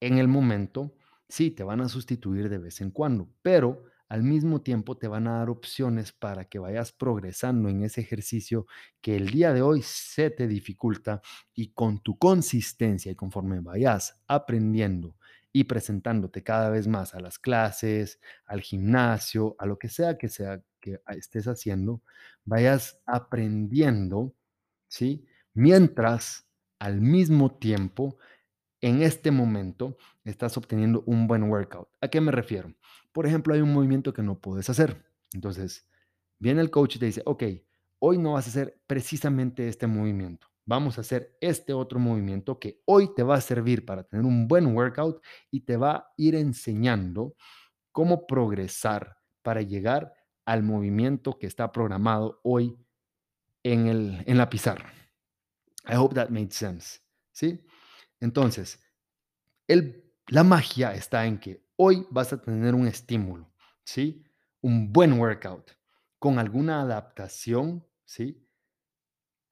en 0.00 0.18
el 0.18 0.28
momento, 0.28 0.94
sí, 1.28 1.50
te 1.50 1.64
van 1.64 1.80
a 1.80 1.88
sustituir 1.88 2.48
de 2.48 2.58
vez 2.58 2.80
en 2.80 2.92
cuando, 2.92 3.28
pero 3.42 3.82
al 4.08 4.22
mismo 4.22 4.62
tiempo 4.62 4.96
te 4.96 5.08
van 5.08 5.26
a 5.26 5.38
dar 5.40 5.50
opciones 5.50 6.12
para 6.12 6.44
que 6.44 6.60
vayas 6.60 6.92
progresando 6.92 7.68
en 7.68 7.82
ese 7.82 8.02
ejercicio 8.02 8.66
que 9.00 9.16
el 9.16 9.30
día 9.30 9.52
de 9.52 9.62
hoy 9.62 9.82
se 9.82 10.30
te 10.30 10.46
dificulta 10.46 11.22
y 11.52 11.72
con 11.72 12.00
tu 12.00 12.16
consistencia 12.16 13.10
y 13.10 13.16
conforme 13.16 13.58
vayas 13.58 14.22
aprendiendo 14.28 15.16
y 15.52 15.64
presentándote 15.64 16.44
cada 16.44 16.70
vez 16.70 16.86
más 16.86 17.16
a 17.16 17.20
las 17.20 17.40
clases, 17.40 18.20
al 18.46 18.60
gimnasio, 18.60 19.56
a 19.58 19.66
lo 19.66 19.76
que 19.76 19.88
sea 19.88 20.16
que 20.18 20.28
sea 20.28 20.62
que 20.80 21.00
estés 21.16 21.48
haciendo, 21.48 22.00
vayas 22.44 23.00
aprendiendo, 23.06 24.36
¿sí? 24.88 25.26
Mientras 25.54 26.48
al 26.78 27.00
mismo 27.00 27.56
tiempo 27.58 28.18
en 28.80 29.02
este 29.02 29.30
momento 29.30 29.96
estás 30.24 30.56
obteniendo 30.56 31.02
un 31.06 31.26
buen 31.26 31.44
workout. 31.44 31.88
¿A 32.00 32.08
qué 32.08 32.20
me 32.20 32.32
refiero? 32.32 32.72
Por 33.12 33.26
ejemplo, 33.26 33.54
hay 33.54 33.60
un 33.60 33.72
movimiento 33.72 34.12
que 34.12 34.22
no 34.22 34.40
puedes 34.40 34.70
hacer. 34.70 35.04
Entonces, 35.32 35.88
viene 36.38 36.60
el 36.60 36.70
coach 36.70 36.96
y 36.96 36.98
te 36.98 37.06
dice, 37.06 37.22
ok, 37.24 37.44
hoy 37.98 38.18
no 38.18 38.34
vas 38.34 38.46
a 38.46 38.50
hacer 38.50 38.80
precisamente 38.86 39.68
este 39.68 39.86
movimiento. 39.86 40.46
Vamos 40.64 40.98
a 40.98 41.00
hacer 41.00 41.36
este 41.40 41.72
otro 41.72 41.98
movimiento 41.98 42.58
que 42.58 42.82
hoy 42.84 43.14
te 43.14 43.22
va 43.22 43.36
a 43.36 43.40
servir 43.40 43.86
para 43.86 44.04
tener 44.04 44.26
un 44.26 44.46
buen 44.46 44.66
workout 44.76 45.22
y 45.50 45.60
te 45.60 45.76
va 45.76 45.92
a 45.92 46.12
ir 46.16 46.34
enseñando 46.34 47.34
cómo 47.90 48.26
progresar 48.26 49.16
para 49.42 49.62
llegar 49.62 50.12
al 50.44 50.62
movimiento 50.62 51.38
que 51.38 51.46
está 51.46 51.72
programado 51.72 52.40
hoy 52.44 52.76
en, 53.62 53.86
el, 53.86 54.24
en 54.26 54.38
la 54.38 54.48
pizarra. 54.48 54.92
I 55.88 55.96
hope 55.96 56.14
that 56.14 56.30
made 56.30 56.50
sense. 56.50 57.00
¿Sí? 57.32 57.64
Entonces, 58.20 58.80
el, 59.66 60.12
la 60.26 60.44
magia 60.44 60.94
está 60.94 61.26
en 61.26 61.38
que 61.38 61.64
hoy 61.76 62.06
vas 62.10 62.32
a 62.32 62.42
tener 62.42 62.74
un 62.74 62.86
estímulo, 62.86 63.52
¿sí? 63.84 64.24
Un 64.60 64.92
buen 64.92 65.12
workout 65.14 65.72
con 66.18 66.38
alguna 66.38 66.82
adaptación, 66.82 67.86
¿sí? 68.04 68.44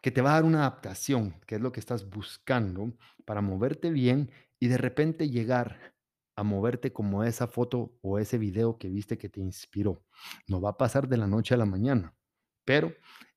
Que 0.02 0.10
te 0.10 0.20
va 0.20 0.30
a 0.30 0.34
dar 0.34 0.44
una 0.44 0.60
adaptación, 0.60 1.40
que 1.46 1.56
es 1.56 1.60
lo 1.60 1.72
que 1.72 1.80
estás 1.80 2.08
buscando 2.08 2.92
para 3.24 3.40
moverte 3.40 3.90
bien 3.90 4.30
y 4.58 4.68
de 4.68 4.78
repente 4.78 5.30
llegar 5.30 5.94
a 6.36 6.42
moverte 6.42 6.92
como 6.92 7.24
esa 7.24 7.46
foto 7.46 7.96
o 8.02 8.18
ese 8.18 8.36
video 8.36 8.78
que 8.78 8.88
viste 8.88 9.16
que 9.16 9.28
te 9.28 9.40
inspiró. 9.40 10.04
No 10.46 10.60
va 10.60 10.70
a 10.70 10.76
pasar 10.76 11.08
de 11.08 11.16
la 11.16 11.26
noche 11.26 11.54
a 11.54 11.58
la 11.58 11.64
mañana, 11.64 12.14
pero 12.64 12.92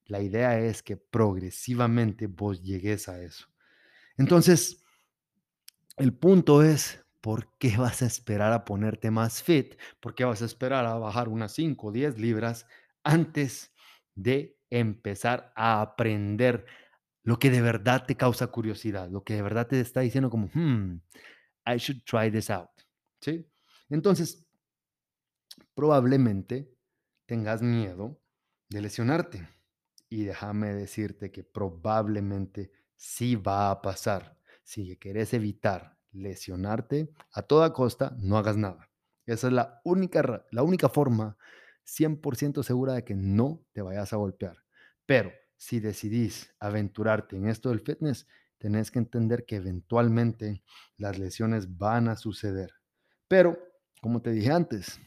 la 0.10 0.22
idea 0.22 0.60
es 0.60 0.84
que 0.84 0.98
progresivamente 0.98 2.28
vos 2.28 2.62
llegues 2.62 3.08
a 3.08 3.22
eso. 3.22 3.48
Entonces, 4.18 4.84
el 5.98 6.14
punto 6.14 6.64
es, 6.64 7.06
¿por 7.22 7.56
qué 7.58 7.78
vas 7.78 8.02
a 8.02 8.06
esperar 8.06 8.52
a 8.52 8.66
ponerte 8.66 9.12
más 9.12 9.44
fit? 9.44 9.76
¿Por 10.00 10.16
qué 10.16 10.26
vas 10.26 10.42
a 10.42 10.46
esperar 10.46 10.86
a 10.86 10.96
bajar 10.96 11.30
unas 11.30 11.54
5 11.54 11.88
o 11.88 11.92
10 11.92 12.18
libras 12.18 12.66
antes 13.04 13.72
de 14.16 14.58
empezar 14.70 15.54
a 15.56 15.82
aprender 15.82 16.66
lo 17.24 17.38
que 17.38 17.52
de 17.52 17.62
verdad 17.62 18.06
te 18.06 18.16
causa 18.16 18.48
curiosidad, 18.48 19.10
lo 19.10 19.24
que 19.24 19.36
de 19.36 19.42
verdad 19.42 19.68
te 19.68 19.80
está 19.80 20.02
diciendo 20.02 20.30
como, 20.30 20.50
hmm, 20.54 21.02
I 21.66 21.78
should 21.78 22.04
try 22.04 22.32
this 22.32 22.50
out. 22.50 22.70
¿Sí? 23.22 23.46
Entonces, 23.90 24.48
probablemente 25.76 26.74
tengas 27.26 27.62
miedo 27.62 28.20
de 28.70 28.82
lesionarte. 28.82 29.59
Y 30.10 30.24
déjame 30.24 30.74
decirte 30.74 31.32
que 31.32 31.44
probablemente 31.44 32.72
sí 32.96 33.36
va 33.36 33.72
a 33.72 33.82
pasar 33.82 34.38
si 34.64 34.98
quieres 34.98 35.34
evitar 35.34 35.98
lesionarte 36.12 37.12
a 37.34 37.42
toda 37.42 37.74
costa, 37.74 38.16
no 38.20 38.38
hagas 38.38 38.58
nada. 38.58 38.90
Esa 39.26 39.48
es 39.48 39.54
la 39.54 39.82
única, 39.84 40.46
la 40.52 40.64
única 40.64 40.90
forma 40.90 41.38
100% 41.84 42.64
segura 42.64 42.94
de 42.94 43.04
que 43.04 43.16
no 43.16 43.66
te 43.74 43.82
vayas 43.82 44.14
a 44.14 44.18
golpear. 44.18 44.58
Pero 45.06 45.32
si 45.58 45.80
decidís 45.80 46.54
aventurarte 46.60 47.36
en 47.36 47.48
esto 47.48 47.70
del 47.70 47.80
fitness, 47.80 48.28
tenés 48.60 48.92
que 48.92 49.00
entender 49.00 49.46
que 49.46 49.56
eventualmente 49.56 50.64
las 50.98 51.18
lesiones 51.18 51.78
van 51.78 52.08
a 52.08 52.16
suceder. 52.16 52.72
Pero, 53.28 53.58
como 54.02 54.22
te 54.22 54.32
dije 54.32 54.52
antes, 54.52 55.00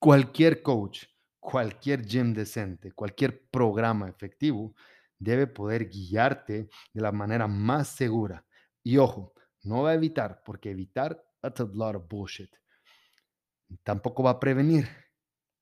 cualquier 0.00 0.62
coach, 0.62 1.04
cualquier 1.44 2.06
gym 2.06 2.32
decente, 2.32 2.92
cualquier 2.92 3.46
programa 3.50 4.08
efectivo 4.08 4.74
debe 5.18 5.46
poder 5.46 5.90
guiarte 5.90 6.70
de 6.92 7.00
la 7.02 7.12
manera 7.12 7.46
más 7.46 7.88
segura 7.88 8.44
y 8.82 8.96
ojo, 8.96 9.34
no 9.62 9.82
va 9.82 9.90
a 9.90 9.94
evitar, 9.94 10.42
porque 10.44 10.70
evitar, 10.70 11.22
that's 11.40 11.60
a 11.60 11.64
lot 11.64 11.96
of 11.96 12.08
bullshit. 12.08 12.50
Tampoco 13.82 14.22
va 14.22 14.30
a 14.30 14.40
prevenir. 14.40 14.88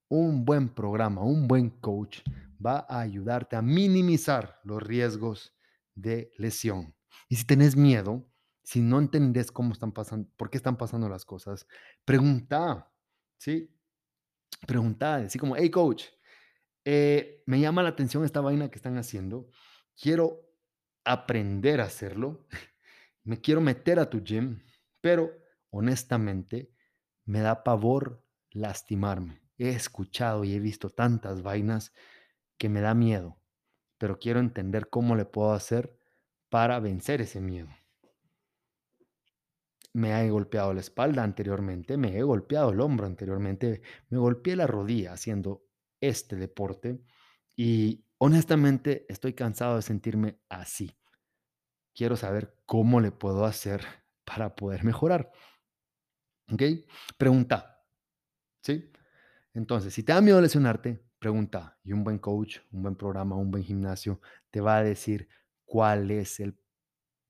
Un 0.08 0.44
buen 0.44 0.68
programa, 0.68 1.22
un 1.22 1.48
buen 1.48 1.70
coach 1.70 2.18
va 2.64 2.84
a 2.88 3.00
ayudarte 3.00 3.56
a 3.56 3.62
minimizar 3.62 4.60
los 4.64 4.82
riesgos 4.82 5.56
de 5.94 6.30
lesión. 6.36 6.94
Y 7.28 7.36
si 7.36 7.44
tenés 7.44 7.76
miedo, 7.76 8.28
si 8.62 8.80
no 8.80 8.98
entendés 8.98 9.50
cómo 9.50 9.72
están 9.72 9.92
pasando, 9.92 10.28
por 10.36 10.50
qué 10.50 10.58
están 10.58 10.76
pasando 10.76 11.08
las 11.08 11.24
cosas, 11.24 11.66
pregunta, 12.04 12.92
¿sí? 13.38 13.71
Pregunta, 14.66 15.16
así 15.16 15.38
como, 15.38 15.56
hey 15.56 15.70
coach, 15.70 16.04
eh, 16.84 17.42
me 17.46 17.60
llama 17.60 17.82
la 17.82 17.90
atención 17.90 18.24
esta 18.24 18.40
vaina 18.40 18.70
que 18.70 18.76
están 18.76 18.96
haciendo, 18.96 19.50
quiero 19.96 20.40
aprender 21.04 21.80
a 21.80 21.84
hacerlo 21.84 22.46
me 23.24 23.40
quiero 23.40 23.60
meter 23.60 23.98
a 23.98 24.10
tu 24.10 24.22
gym, 24.22 24.62
pero 25.00 25.32
honestamente 25.70 26.72
me 27.24 27.40
da 27.40 27.62
pavor 27.62 28.24
lastimarme. 28.50 29.40
He 29.58 29.70
escuchado 29.70 30.44
y 30.44 30.54
he 30.54 30.60
visto 30.60 30.90
tantas 30.90 31.42
vainas 31.42 31.92
que 32.58 32.68
me 32.68 32.80
da 32.80 32.94
miedo, 32.94 33.40
pero 33.98 34.18
quiero 34.18 34.40
entender 34.40 34.88
cómo 34.90 35.14
le 35.14 35.24
puedo 35.24 35.52
hacer 35.52 35.96
para 36.48 36.80
vencer 36.80 37.20
ese 37.20 37.40
miedo. 37.40 37.68
Me 39.94 40.24
he 40.24 40.30
golpeado 40.30 40.72
la 40.72 40.80
espalda 40.80 41.22
anteriormente, 41.22 41.96
me 41.96 42.16
he 42.16 42.22
golpeado 42.22 42.70
el 42.70 42.80
hombro 42.80 43.06
anteriormente, 43.06 43.82
me 44.08 44.18
golpeé 44.18 44.56
la 44.56 44.66
rodilla 44.66 45.12
haciendo 45.12 45.64
este 46.00 46.36
deporte 46.36 47.02
y 47.56 48.04
honestamente 48.18 49.06
estoy 49.08 49.34
cansado 49.34 49.76
de 49.76 49.82
sentirme 49.82 50.38
así 50.48 50.96
quiero 51.94 52.16
saber 52.16 52.54
cómo 52.66 53.00
le 53.00 53.10
puedo 53.12 53.44
hacer 53.44 53.84
para 54.24 54.54
poder 54.54 54.84
mejorar. 54.84 55.30
¿Ok? 56.52 56.62
Pregunta. 57.16 57.82
¿Sí? 58.62 58.90
Entonces, 59.54 59.92
si 59.92 60.02
te 60.02 60.12
da 60.12 60.20
miedo 60.20 60.40
lesionarte, 60.40 61.02
pregunta. 61.18 61.78
Y 61.84 61.92
un 61.92 62.04
buen 62.04 62.18
coach, 62.18 62.58
un 62.72 62.82
buen 62.82 62.96
programa, 62.96 63.36
un 63.36 63.50
buen 63.50 63.64
gimnasio 63.64 64.20
te 64.50 64.60
va 64.60 64.78
a 64.78 64.82
decir 64.82 65.28
cuál 65.64 66.10
es 66.10 66.40
el 66.40 66.54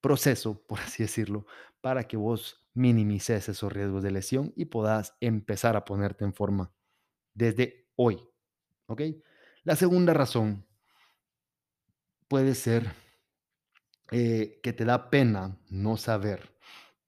proceso, 0.03 0.63
por 0.67 0.81
así 0.81 1.05
decirlo, 1.05 1.47
para 1.81 2.05
que 2.05 2.19
vos 2.19 2.63
minimices 2.75 3.49
esos 3.49 3.73
riesgos 3.73 4.03
de 4.03 4.11
lesión 4.11 4.53
y 4.57 4.67
puedas 4.67 5.17
empezar 5.21 5.77
a 5.77 5.87
ponerte 5.87 6.25
en 6.25 6.35
forma 6.35 6.73
desde 7.33 7.89
hoy. 7.97 8.19
¿Ok? 8.87 9.03
La 9.63 9.77
segunda 9.77 10.13
razón 10.13 10.67
puede 12.29 12.55
ser 12.55 12.93
eh, 14.11 14.61
que 14.63 14.73
te 14.73 14.85
da 14.85 15.09
pena 15.09 15.59
no 15.71 15.97
saber, 15.97 16.55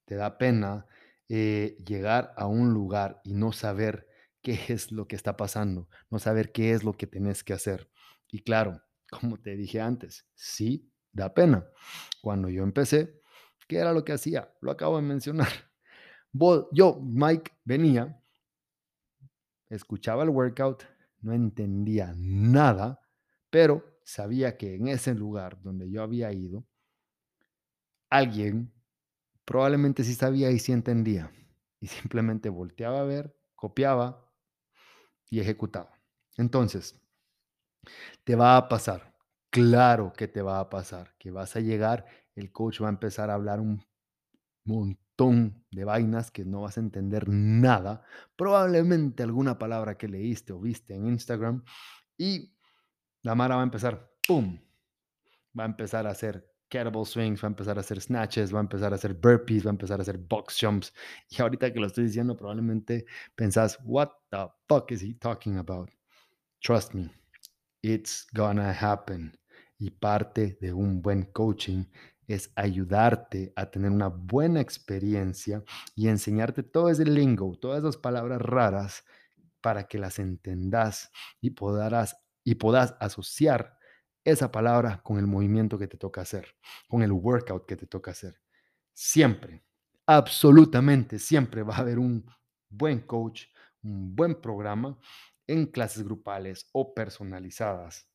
te 0.05 0.15
da 0.15 0.39
pena 0.39 0.87
eh, 1.29 1.77
llegar 1.85 2.33
a 2.37 2.47
un 2.47 2.73
lugar 2.73 3.21
y 3.25 3.35
no 3.35 3.53
saber 3.53 4.09
qué 4.43 4.61
es 4.69 4.93
lo 4.93 5.09
que 5.09 5.17
está 5.17 5.37
pasando, 5.37 5.89
no 6.11 6.19
saber 6.19 6.53
qué 6.53 6.73
es 6.73 6.85
lo 6.85 6.93
que 6.93 7.07
tienes 7.07 7.43
que 7.43 7.55
hacer. 7.55 7.91
Y 8.31 8.41
claro, 8.41 8.83
como 9.11 9.39
te 9.39 9.57
dije 9.57 9.81
antes, 9.81 10.27
sí, 10.35 10.91
da 11.15 11.33
pena. 11.33 11.67
Cuando 12.21 12.49
yo 12.51 12.63
empecé, 12.63 13.21
¿qué 13.67 13.79
era 13.79 13.93
lo 13.93 14.05
que 14.05 14.13
hacía? 14.13 14.53
Lo 14.61 14.71
acabo 14.71 14.97
de 14.97 15.03
mencionar. 15.03 15.49
yo, 16.73 17.01
Mike, 17.01 17.53
venía, 17.65 18.21
escuchaba 19.69 20.25
el 20.25 20.31
workout, 20.31 20.83
no 21.23 21.33
entendía 21.33 22.13
nada, 22.17 23.01
pero 23.51 23.99
sabía 24.05 24.57
que 24.57 24.75
en 24.75 24.89
ese 24.89 25.15
lugar 25.15 25.63
donde 25.63 25.91
yo 25.91 26.03
había 26.03 26.33
ido, 26.33 26.67
alguien 28.11 28.73
probablemente 29.45 30.05
sí 30.05 30.15
sabía 30.15 30.51
y 30.51 30.59
sí 30.59 30.73
entendía. 30.73 31.31
Y 31.81 31.87
simplemente 31.87 32.49
volteaba 32.49 33.01
a 33.01 33.05
ver, 33.05 33.37
copiaba 33.55 34.31
y 35.31 35.41
ejecutaba. 35.41 35.91
Entonces, 36.37 36.99
te 38.25 38.37
va 38.37 38.57
a 38.57 38.69
pasar. 38.69 39.14
Claro 39.55 40.13
que 40.13 40.27
te 40.27 40.43
va 40.43 40.59
a 40.59 40.69
pasar, 40.69 41.15
que 41.17 41.31
vas 41.31 41.55
a 41.55 41.61
llegar, 41.61 42.07
el 42.35 42.51
coach 42.51 42.83
va 42.83 42.89
a 42.89 42.91
empezar 42.91 43.31
a 43.31 43.35
hablar 43.35 43.61
un 43.61 43.87
montón 44.65 45.65
de 45.71 45.85
vainas 45.85 46.33
que 46.33 46.45
no 46.45 46.63
vas 46.63 46.77
a 46.77 46.81
entender 46.81 47.29
nada, 47.29 48.03
probablemente 48.35 49.23
alguna 49.23 49.57
palabra 49.57 49.97
que 49.97 50.09
leíste 50.09 50.53
o 50.53 50.59
viste 50.59 50.97
en 50.97 51.07
Instagram 51.07 51.63
y 52.19 52.53
la 53.23 53.37
Mara 53.37 53.55
va 53.55 53.61
a 53.61 53.65
empezar, 53.65 54.11
¡pum! 54.27 54.59
Va 55.57 55.63
a 55.63 55.67
empezar 55.67 56.09
a 56.09 56.11
hacer 56.11 56.51
kettlebell 56.69 57.07
swings, 57.07 57.45
va 57.45 57.47
a 57.47 57.55
empezar 57.55 57.77
a 57.77 57.81
hacer 57.83 58.01
snatches, 58.01 58.53
va 58.53 58.59
a 58.59 58.63
empezar 58.63 58.93
a 58.93 58.97
hacer 58.97 59.15
burpees, 59.15 59.65
va 59.65 59.71
a 59.71 59.77
empezar 59.79 60.01
a 60.01 60.03
hacer 60.03 60.19
box 60.19 60.59
jumps. 60.61 60.93
Y 61.31 61.41
ahorita 61.41 61.73
que 61.73 61.79
lo 61.79 61.87
estoy 61.87 62.07
diciendo, 62.07 62.37
probablemente 62.37 63.07
pensás, 63.37 63.79
what 63.85 64.11
the 64.31 64.49
fuck 64.69 64.91
is 64.91 65.01
he 65.01 65.15
talking 65.15 65.59
about? 65.59 65.91
Trust 66.61 66.93
me, 66.95 67.09
it's 67.83 68.27
gonna 68.35 68.73
happen. 68.73 69.39
Y 69.79 69.91
parte 69.91 70.57
de 70.61 70.73
un 70.73 71.03
buen 71.03 71.25
coaching 71.25 71.85
es 72.27 72.51
ayudarte 72.57 73.53
a 73.57 73.71
tener 73.71 73.91
una 73.91 74.09
buena 74.09 74.61
experiencia 74.61 75.63
y 75.95 76.09
enseñarte 76.09 76.63
todo 76.63 76.89
ese 76.89 77.05
lingo, 77.05 77.57
todas 77.61 77.81
esas 77.81 77.97
palabras 77.97 78.41
raras 78.41 79.05
para 79.61 79.85
que 79.85 79.99
las 79.99 80.19
entendas 80.19 81.11
y 81.41 81.51
podrás 81.51 82.17
y 82.45 82.57
asociar 83.01 83.79
esa 84.25 84.51
palabra 84.51 85.03
con 85.03 85.19
el 85.19 85.27
movimiento 85.27 85.79
que 85.79 85.87
te 85.87 85.97
toca 85.97 86.23
hacer, 86.23 86.47
con 86.89 87.03
el 87.03 87.13
workout 87.13 87.67
que 87.67 87.77
te 87.77 87.87
toca 87.87 88.11
hacer. 88.11 88.41
Siempre, 88.93 89.65
absolutamente 90.07 91.19
siempre 91.19 91.63
va 91.63 91.77
a 91.77 91.81
haber 91.81 91.99
un 91.99 92.27
buen 92.69 93.01
coach, 93.01 93.45
un 93.83 94.15
buen 94.15 94.41
programa 94.41 94.99
en 95.47 95.67
clases 95.67 96.05
grupales 96.05 96.69
o 96.73 96.95
personalizadas 96.95 98.09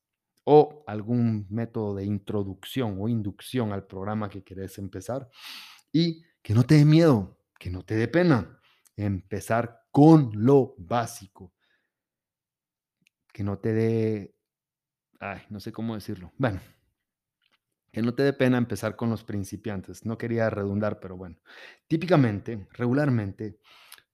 o 0.51 0.84
algún 0.88 1.46
método 1.51 1.94
de 1.94 2.06
introducción 2.06 2.98
o 3.00 3.08
inducción 3.08 3.72
al 3.72 3.86
programa 3.86 4.29
que 4.29 4.44
querés 4.44 4.79
empezar 4.79 5.29
y 5.91 6.24
que 6.41 6.56
no 6.56 6.63
te 6.63 6.74
dé 6.74 6.86
miedo, 6.86 7.38
que 7.60 7.70
no 7.70 7.86
te 7.86 7.94
dé 7.94 8.08
pena 8.08 8.60
empezar 8.96 9.84
con 9.91 10.32
lo 10.34 10.74
básico, 10.79 11.53
que 13.32 13.44
no 13.44 13.60
te 13.60 13.74
dé, 13.74 14.36
ay, 15.20 15.44
no 15.51 15.60
sé 15.60 15.72
cómo 15.72 15.94
decirlo, 15.94 16.32
bueno, 16.39 16.60
que 17.91 18.01
no 18.01 18.15
te 18.15 18.24
dé 18.24 18.34
pena 18.34 18.58
empezar 18.58 18.96
con 18.96 19.12
los 19.12 19.24
principiantes. 19.24 20.03
No 20.03 20.18
quería 20.18 20.50
redundar, 20.50 21.00
pero 21.00 21.15
bueno, 21.15 21.38
típicamente, 21.88 22.68
regularmente, 22.72 23.60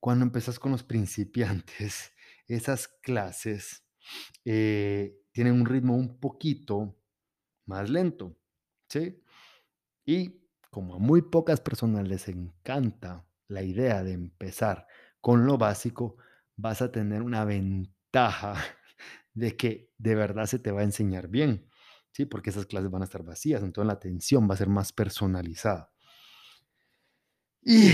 cuando 0.01 0.25
empezás 0.25 0.60
con 0.60 0.74
los 0.74 0.84
principiantes, 0.84 2.12
esas 2.48 2.89
clases 2.89 3.86
eh, 4.44 5.18
tienen 5.36 5.60
un 5.60 5.65
ritmo 5.65 5.98
un 5.98 6.18
poquito 6.18 6.96
más 7.65 7.89
lento, 7.89 8.38
¿sí? 8.88 9.22
Y 10.06 10.39
como 10.72 10.96
a 10.96 10.98
muy 10.98 11.24
pocas 11.24 11.60
personas 11.60 12.08
les 12.08 12.30
encanta 12.30 13.27
la 13.50 13.62
idea 13.62 14.01
de 14.01 14.13
empezar 14.13 14.88
con 15.20 15.46
lo 15.46 15.58
básico, 15.58 16.15
vas 16.56 16.82
a 16.82 16.89
tener 16.89 17.22
una 17.22 17.44
ventaja 17.44 18.56
de 19.34 19.58
que 19.58 19.92
de 19.98 20.15
verdad 20.15 20.46
se 20.46 20.58
te 20.58 20.72
va 20.72 20.80
a 20.80 20.86
enseñar 20.86 21.27
bien, 21.27 21.68
¿sí? 22.14 22.25
Porque 22.25 22.51
esas 22.51 22.66
clases 22.66 22.90
van 22.90 23.01
a 23.01 23.05
estar 23.05 23.24
vacías, 23.24 23.62
entonces 23.62 23.88
la 23.88 23.94
atención 23.94 24.50
va 24.50 24.53
a 24.53 24.57
ser 24.57 24.70
más 24.70 24.94
personalizada. 24.94 25.92
Y 27.62 27.92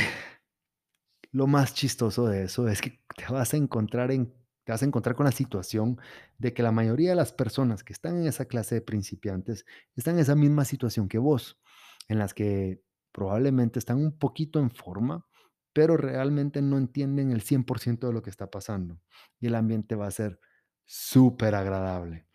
lo 1.32 1.48
más 1.48 1.74
chistoso 1.74 2.28
de 2.28 2.44
eso 2.44 2.68
es 2.68 2.84
que 2.84 3.04
te 3.16 3.34
vas 3.34 3.56
a 3.56 3.58
encontrar 3.58 4.12
en 4.12 4.32
vas 4.72 4.84
a 4.84 4.86
encontrar 4.86 5.16
con 5.16 5.26
la 5.26 5.32
situación 5.32 6.00
de 6.38 6.54
que 6.54 6.64
la 6.64 6.72
mayoría 6.72 7.12
de 7.12 7.16
las 7.16 7.32
personas 7.32 7.84
que 7.84 7.94
están 7.94 8.18
en 8.18 8.28
esa 8.28 8.46
clase 8.46 8.76
de 8.76 8.82
principiantes 8.82 9.66
están 9.96 10.16
en 10.16 10.22
esa 10.22 10.36
misma 10.36 10.66
situación 10.66 11.08
que 11.08 11.18
vos, 11.18 11.60
en 12.08 12.20
las 12.20 12.34
que 12.34 12.84
probablemente 13.12 13.80
están 13.80 13.98
un 13.98 14.18
poquito 14.18 14.60
en 14.60 14.72
forma, 14.72 15.26
pero 15.74 15.98
realmente 15.98 16.62
no 16.62 16.78
entienden 16.78 17.32
el 17.32 17.42
100% 17.42 18.08
de 18.08 18.14
lo 18.14 18.22
que 18.22 18.30
está 18.30 18.50
pasando. 18.50 19.02
Y 19.40 19.48
el 19.48 19.56
ambiente 19.56 19.96
va 19.96 20.08
a 20.08 20.12
ser 20.12 20.40
súper 20.86 21.56
agradable. 21.56 22.28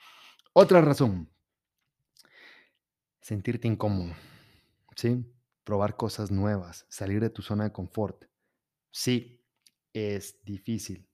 Otra 0.52 0.80
razón, 0.80 1.30
sentirte 3.20 3.68
incómodo, 3.68 4.14
¿sí? 4.94 5.26
Probar 5.64 5.96
cosas 5.96 6.30
nuevas, 6.30 6.86
salir 6.88 7.20
de 7.20 7.30
tu 7.30 7.42
zona 7.42 7.64
de 7.64 7.72
confort. 7.72 8.24
Sí, 8.90 9.44
es 9.92 10.42
difícil. 10.44 11.08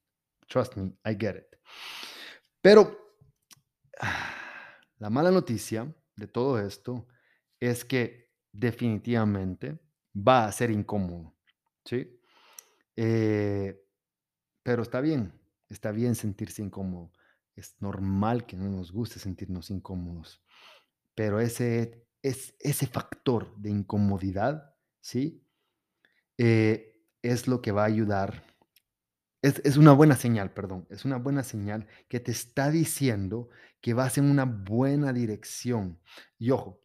Trust 0.52 0.76
me, 0.76 0.92
I 1.06 1.16
get 1.18 1.36
it. 1.36 1.56
Pero 2.60 2.94
la 4.98 5.08
mala 5.08 5.30
noticia 5.30 5.90
de 6.14 6.26
todo 6.26 6.58
esto 6.60 7.08
es 7.58 7.86
que 7.86 8.34
definitivamente 8.52 9.80
va 10.14 10.44
a 10.44 10.52
ser 10.52 10.70
incómodo, 10.70 11.34
¿sí? 11.86 12.20
Eh, 12.96 13.82
pero 14.62 14.82
está 14.82 15.00
bien, 15.00 15.32
está 15.70 15.90
bien 15.90 16.14
sentirse 16.14 16.60
incómodo. 16.60 17.12
Es 17.56 17.80
normal 17.80 18.44
que 18.44 18.58
no 18.58 18.68
nos 18.68 18.92
guste 18.92 19.18
sentirnos 19.18 19.70
incómodos, 19.70 20.44
pero 21.14 21.40
ese, 21.40 22.06
es, 22.20 22.54
ese 22.60 22.86
factor 22.86 23.56
de 23.56 23.70
incomodidad, 23.70 24.76
¿sí? 25.00 25.46
Eh, 26.36 27.08
es 27.22 27.48
lo 27.48 27.62
que 27.62 27.72
va 27.72 27.84
a 27.84 27.86
ayudar. 27.86 28.51
Es, 29.42 29.60
es, 29.64 29.76
una 29.76 29.92
buena 29.92 30.16
señal, 30.16 30.52
perdón, 30.52 30.86
es 30.88 31.04
una 31.04 31.18
buena 31.18 31.42
señal 31.42 31.88
que 32.08 32.20
te 32.20 32.30
está 32.30 32.70
diciendo 32.70 33.48
que 33.80 33.92
vas 33.92 34.16
en 34.16 34.26
una 34.26 34.44
buena 34.44 35.12
dirección. 35.12 35.98
Y 36.38 36.50
ojo, 36.52 36.80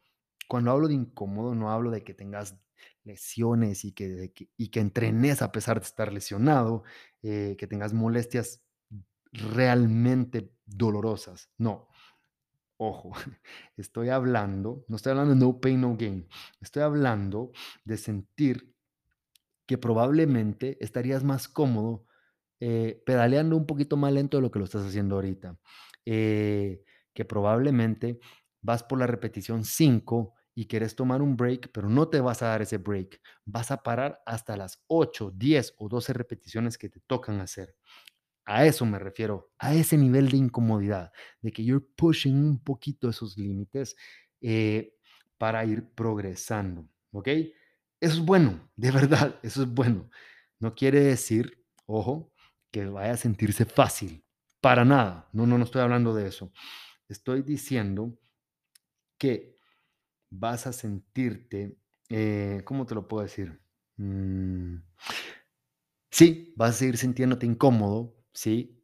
cuando 0.47 0.71
hablo 0.71 0.87
de 0.87 0.95
incómodo, 0.95 1.53
no 1.55 1.71
hablo 1.71 1.91
de 1.91 2.03
que 2.03 2.13
tengas 2.15 2.57
lesiones 3.03 3.85
y 3.85 3.91
que, 3.93 4.33
y 4.57 4.69
que 4.69 4.79
entrenes 4.79 5.41
a 5.41 5.51
pesar 5.51 5.79
de 5.79 5.85
estar 5.85 6.11
lesionado, 6.11 6.83
eh, 7.21 7.55
que 7.57 7.67
tengas 7.67 7.93
molestias 7.93 8.63
realmente 9.31 10.51
dolorosas. 10.65 11.49
No, 11.57 11.87
ojo, 12.77 13.11
estoy 13.77 14.09
hablando, 14.09 14.83
no 14.87 14.95
estoy 14.95 15.11
hablando 15.11 15.33
de 15.35 15.39
no 15.39 15.59
pain, 15.61 15.81
no 15.81 15.95
gain, 15.95 16.27
estoy 16.61 16.83
hablando 16.83 17.51
de 17.85 17.97
sentir 17.97 18.73
que 19.65 19.77
probablemente 19.77 20.77
estarías 20.83 21.23
más 21.23 21.47
cómodo 21.47 22.06
eh, 22.59 23.01
pedaleando 23.05 23.55
un 23.57 23.65
poquito 23.65 23.97
más 23.97 24.13
lento 24.13 24.37
de 24.37 24.41
lo 24.43 24.51
que 24.51 24.59
lo 24.59 24.65
estás 24.65 24.85
haciendo 24.85 25.15
ahorita. 25.15 25.57
Eh, 26.05 26.83
que 27.13 27.25
probablemente 27.25 28.19
vas 28.61 28.83
por 28.83 28.99
la 28.99 29.07
repetición 29.07 29.63
5 29.65 30.33
y 30.53 30.67
quieres 30.67 30.95
tomar 30.95 31.21
un 31.21 31.35
break, 31.37 31.71
pero 31.71 31.89
no 31.89 32.09
te 32.09 32.19
vas 32.19 32.41
a 32.41 32.47
dar 32.47 32.61
ese 32.61 32.77
break. 32.77 33.21
Vas 33.45 33.71
a 33.71 33.83
parar 33.83 34.21
hasta 34.25 34.57
las 34.57 34.83
8, 34.87 35.31
10 35.35 35.75
o 35.77 35.89
12 35.89 36.13
repeticiones 36.13 36.77
que 36.77 36.89
te 36.89 36.99
tocan 37.01 37.39
hacer. 37.41 37.75
A 38.45 38.65
eso 38.65 38.85
me 38.85 38.97
refiero, 38.97 39.51
a 39.59 39.75
ese 39.75 39.97
nivel 39.97 40.29
de 40.29 40.37
incomodidad, 40.37 41.11
de 41.41 41.51
que 41.51 41.63
you're 41.65 41.85
pushing 41.97 42.35
un 42.35 42.63
poquito 42.63 43.09
esos 43.09 43.37
límites 43.37 43.95
eh, 44.41 44.93
para 45.37 45.65
ir 45.65 45.89
progresando, 45.93 46.87
¿ok? 47.11 47.27
Eso 47.27 48.13
es 48.13 48.19
bueno, 48.19 48.69
de 48.75 48.91
verdad, 48.91 49.39
eso 49.43 49.63
es 49.63 49.69
bueno. 49.69 50.09
No 50.59 50.75
quiere 50.75 51.01
decir, 51.01 51.63
ojo, 51.85 52.31
que 52.77 52.85
vaya 52.85 53.13
a 53.13 53.17
sentirse 53.17 53.65
fácil, 53.65 54.23
para 54.61 54.85
nada. 54.85 55.27
No, 55.33 55.47
no, 55.47 55.57
no 55.57 55.63
estoy 55.63 55.81
hablando 55.81 56.13
de 56.13 56.27
eso. 56.27 56.51
Estoy 57.09 57.41
diciendo 57.41 58.19
que 59.17 59.55
vas 60.29 60.67
a 60.67 60.73
sentirte, 60.73 61.77
eh, 62.09 62.61
¿cómo 62.65 62.85
te 62.85 62.93
lo 62.95 63.07
puedo 63.07 63.23
decir? 63.23 63.59
Mm, 63.97 64.75
sí, 66.11 66.53
vas 66.55 66.69
a 66.71 66.73
seguir 66.73 66.97
sintiéndote 66.97 67.45
incómodo, 67.47 68.15
sí, 68.33 68.83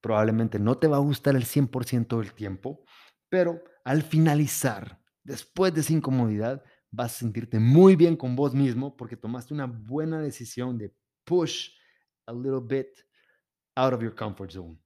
probablemente 0.00 0.58
no 0.58 0.78
te 0.78 0.86
va 0.86 0.96
a 0.96 1.00
gustar 1.00 1.34
el 1.34 1.44
100% 1.44 2.18
del 2.18 2.32
tiempo, 2.32 2.84
pero 3.28 3.60
al 3.84 4.02
finalizar, 4.02 5.00
después 5.24 5.74
de 5.74 5.80
esa 5.80 5.94
incomodidad, 5.94 6.62
vas 6.90 7.16
a 7.16 7.18
sentirte 7.20 7.58
muy 7.58 7.96
bien 7.96 8.16
con 8.16 8.36
vos 8.36 8.54
mismo 8.54 8.96
porque 8.96 9.16
tomaste 9.16 9.54
una 9.54 9.66
buena 9.66 10.20
decisión 10.20 10.78
de 10.78 10.94
push 11.24 11.70
a 12.26 12.32
little 12.32 12.60
bit 12.62 12.88
out 13.76 13.92
of 13.94 14.02
your 14.02 14.14
comfort 14.14 14.50
zone, 14.52 14.78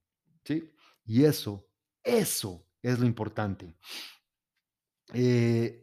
¿sí? 0.45 0.73
Y 1.05 1.25
eso, 1.25 1.69
eso 2.03 2.67
es 2.83 2.99
lo 2.99 3.07
importante. 3.07 3.77
Eh, 5.15 5.83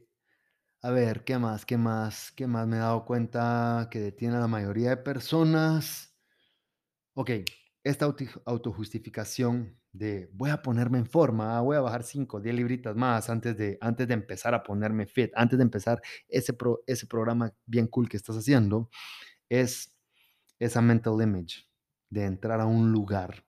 A 0.81 0.91
ver, 0.91 1.23
¿qué 1.25 1.37
más? 1.39 1.65
¿Qué 1.65 1.77
más? 1.77 2.31
¿Qué 2.33 2.47
más? 2.47 2.67
Me 2.67 2.77
he 2.77 2.79
dado 2.79 3.05
cuenta 3.05 3.89
que 3.91 3.99
detiene 4.01 4.37
a 4.37 4.41
la 4.41 4.47
mayoría 4.47 4.91
de 4.91 4.97
personas. 4.97 6.15
Ok, 7.15 7.29
esta 7.83 8.05
autojustificación 8.45 9.79
de 9.91 10.29
voy 10.33 10.49
a 10.49 10.61
ponerme 10.63 10.97
en 10.97 11.05
forma, 11.05 11.59
voy 11.61 11.77
a 11.77 11.81
bajar 11.81 12.03
5, 12.03 12.39
10 12.41 12.55
libritas 12.55 12.95
más 12.95 13.29
antes 13.29 13.55
de, 13.57 13.77
antes 13.81 14.07
de 14.07 14.15
empezar 14.15 14.53
a 14.55 14.63
ponerme 14.63 15.05
fit, 15.05 15.31
antes 15.35 15.57
de 15.59 15.63
empezar 15.63 16.01
ese, 16.27 16.53
pro- 16.53 16.83
ese 16.87 17.05
programa 17.05 17.53
bien 17.65 17.87
cool 17.87 18.09
que 18.09 18.17
estás 18.17 18.35
haciendo, 18.37 18.89
es 19.49 19.97
esa 20.59 20.81
mental 20.81 21.21
image 21.21 21.65
de 22.13 22.25
entrar 22.25 22.61
a 22.61 22.65
un 22.65 22.91
lugar, 22.91 23.45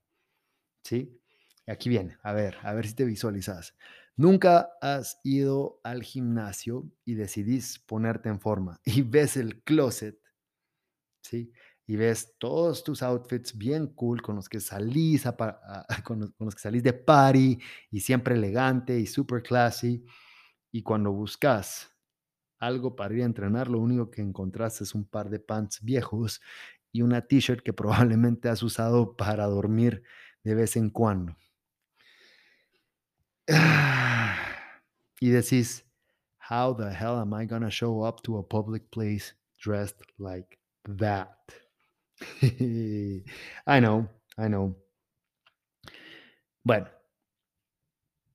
¿sí? 0.83 1.19
Aquí 1.67 1.89
viene, 1.89 2.17
a 2.23 2.33
ver, 2.33 2.57
a 2.63 2.73
ver 2.73 2.87
si 2.87 2.95
te 2.95 3.05
visualizas. 3.05 3.75
Nunca 4.17 4.71
has 4.81 5.19
ido 5.23 5.81
al 5.83 6.03
gimnasio 6.03 6.89
y 7.05 7.15
decidís 7.15 7.79
ponerte 7.79 8.29
en 8.29 8.39
forma 8.39 8.81
y 8.85 9.01
ves 9.03 9.37
el 9.37 9.63
closet 9.63 10.19
¿sí? 11.21 11.51
Y 11.87 11.95
ves 11.97 12.35
todos 12.39 12.83
tus 12.83 13.03
outfits 13.03 13.55
bien 13.57 13.87
cool 13.87 14.21
con 14.21 14.35
los 14.35 14.49
que 14.49 14.59
salís, 14.59 15.23
con 16.03 16.33
los 16.39 16.55
que 16.55 16.61
salís 16.61 16.83
de 16.83 16.93
party 16.93 17.59
y 17.91 17.99
siempre 17.99 18.35
elegante 18.35 18.99
y 18.99 19.05
super 19.05 19.43
classy. 19.43 20.03
Y 20.71 20.83
cuando 20.83 21.11
buscas 21.11 21.91
algo 22.59 22.95
para 22.95 23.13
ir 23.15 23.23
a 23.23 23.25
entrenar, 23.25 23.69
lo 23.69 23.79
único 23.79 24.11
que 24.11 24.21
encontraste 24.21 24.83
es 24.85 24.95
un 24.95 25.05
par 25.05 25.29
de 25.29 25.39
pants 25.39 25.81
viejos 25.83 26.41
y 26.95 27.01
una 27.01 27.27
t-shirt 27.27 27.61
que 27.61 27.73
probablemente 27.73 28.47
has 28.47 28.63
usado 28.63 29.17
para 29.17 29.47
dormir 29.47 30.03
de 30.45 30.55
vez 30.55 30.77
en 30.77 30.89
cuando. 30.89 31.35
Y 35.21 35.29
decís, 35.29 35.85
how 36.49 36.73
the 36.73 36.89
hell 36.89 37.17
am 37.17 37.33
I 37.33 37.45
gonna 37.45 37.69
show 37.69 38.05
up 38.05 38.21
to 38.23 38.37
a 38.37 38.43
public 38.43 38.89
place 38.91 39.33
dressed 39.59 40.01
like 40.17 40.57
that? 40.97 41.37
I 42.41 43.79
know, 43.79 44.07
I 44.37 44.47
know. 44.47 44.75
Bueno, 46.63 46.87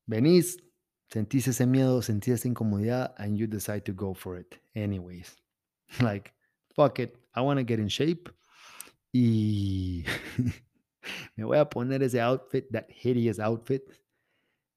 venís, 0.06 0.56
sentís 1.10 1.48
ese 1.48 1.66
miedo, 1.66 2.02
sentís 2.02 2.34
esa 2.34 2.48
incomodidad, 2.48 3.14
and 3.18 3.38
you 3.38 3.46
decide 3.46 3.84
to 3.84 3.92
go 3.92 4.14
for 4.14 4.36
it 4.38 4.58
anyways. 4.74 5.36
Like, 6.00 6.32
fuck 6.74 6.98
it, 6.98 7.16
I 7.34 7.40
want 7.42 7.58
to 7.58 7.64
get 7.64 7.78
in 7.78 7.88
shape. 7.88 8.28
Y 9.12 10.04
me 11.36 11.44
voy 11.44 11.58
a 11.58 11.68
poner 11.68 12.02
ese 12.02 12.20
outfit, 12.20 12.68
that 12.70 12.86
hideous 12.88 13.38
outfit, 13.38 13.82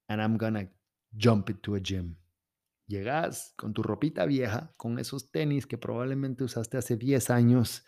and 0.08 0.20
I'm 0.20 0.36
gonna 0.36 0.70
jump 1.16 1.50
into 1.50 1.74
a 1.74 1.80
gym. 1.80 2.16
Llegas 2.86 3.54
con 3.56 3.72
tu 3.72 3.82
ropita 3.82 4.26
vieja, 4.26 4.74
con 4.76 4.98
esos 4.98 5.30
tenis 5.30 5.66
que 5.66 5.78
probablemente 5.78 6.44
usaste 6.44 6.76
hace 6.76 6.96
10 6.96 7.30
años 7.30 7.86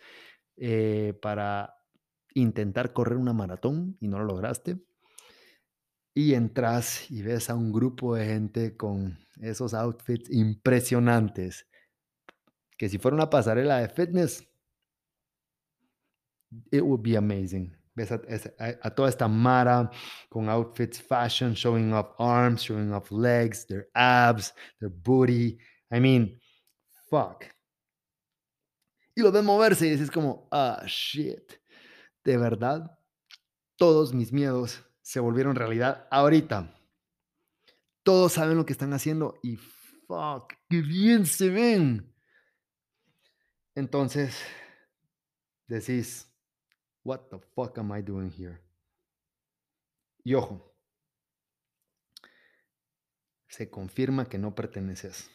eh, 0.55 1.13
para 1.21 1.75
intentar 2.33 2.93
correr 2.93 3.17
una 3.17 3.33
maratón 3.33 3.97
y 3.99 4.07
no 4.07 4.19
lo 4.19 4.25
lograste. 4.25 4.81
Y 6.15 6.33
entras 6.33 7.11
y 7.11 7.21
ves 7.21 7.51
a 7.51 7.55
un 7.55 7.71
grupo 7.71 8.15
de 8.15 8.25
gente 8.25 8.75
con 8.75 9.19
esos 9.39 9.75
outfits 9.75 10.31
impresionantes, 10.31 11.67
que 12.75 12.89
si 12.89 12.97
fuera 12.97 13.13
una 13.13 13.29
pasarela 13.29 13.77
de 13.77 13.89
fitness, 13.89 14.47
it 16.71 16.81
would 16.81 17.01
be 17.01 17.15
amazing. 17.15 17.75
Ves 17.95 18.11
a, 18.11 18.21
a- 18.59 18.77
a 18.83 18.89
toda 18.91 19.09
esta 19.09 19.27
mara 19.27 19.89
con 20.29 20.49
outfits 20.49 20.99
fashion, 20.99 21.55
showing 21.55 21.93
off 21.93 22.13
arms, 22.19 22.61
showing 22.63 22.93
off 22.93 23.11
legs, 23.11 23.65
their 23.65 23.87
abs, 23.95 24.53
their 24.79 24.89
booty. 24.91 25.57
I 25.91 25.99
mean, 25.99 26.39
fuck. 27.09 27.45
Y 29.15 29.23
lo 29.23 29.31
ves 29.31 29.43
moverse 29.43 29.87
y 29.87 29.89
dices 29.89 30.11
como, 30.11 30.47
ah, 30.51 30.83
shit. 30.85 31.53
De 32.23 32.37
verdad, 32.37 32.99
todos 33.77 34.13
mis 34.13 34.31
miedos 34.31 34.83
se 35.01 35.19
volvieron 35.19 35.55
realidad 35.55 36.07
ahorita. 36.11 36.75
Todos 38.03 38.33
saben 38.33 38.57
lo 38.57 38.65
que 38.65 38.73
están 38.73 38.93
haciendo 38.93 39.39
y 39.41 39.55
fuck, 39.55 40.53
qué 40.69 40.81
bien 40.81 41.25
se 41.25 41.49
ven. 41.49 42.13
Entonces, 43.75 44.37
decís, 45.67 46.26
what 47.07 47.29
the 47.29 47.39
fuck 47.55 47.77
am 47.77 47.91
I 47.91 48.01
doing 48.01 48.29
here? 48.29 48.59
Y 50.25 50.33
ojo, 50.33 50.73
se 53.47 53.69
confirma 53.69 54.27
que 54.27 54.37
no 54.37 54.53
perteneces. 54.53 55.29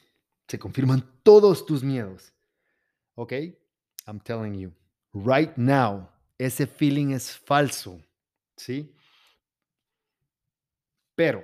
Se 0.47 0.59
confirman 0.59 1.03
todos 1.23 1.65
tus 1.65 1.83
miedos. 1.83 2.31
¿Ok? 3.15 3.33
I'm 4.07 4.21
telling 4.21 4.59
you, 4.59 4.73
right 5.15 5.57
now, 5.57 6.11
ese 6.39 6.67
feeling 6.67 7.13
es 7.13 7.39
falso. 7.39 7.99
¿Sí? 8.55 8.95
Pero, 11.15 11.43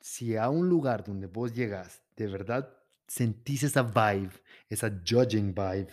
si 0.00 0.36
a 0.36 0.50
un 0.50 0.68
lugar 0.68 1.02
donde 1.02 1.26
vos 1.26 1.54
llegas, 1.54 2.02
de 2.14 2.26
verdad 2.26 2.76
sentís 3.06 3.62
esa 3.62 3.82
vibe, 3.82 4.32
esa 4.68 4.90
judging 4.90 5.54
vibe, 5.54 5.88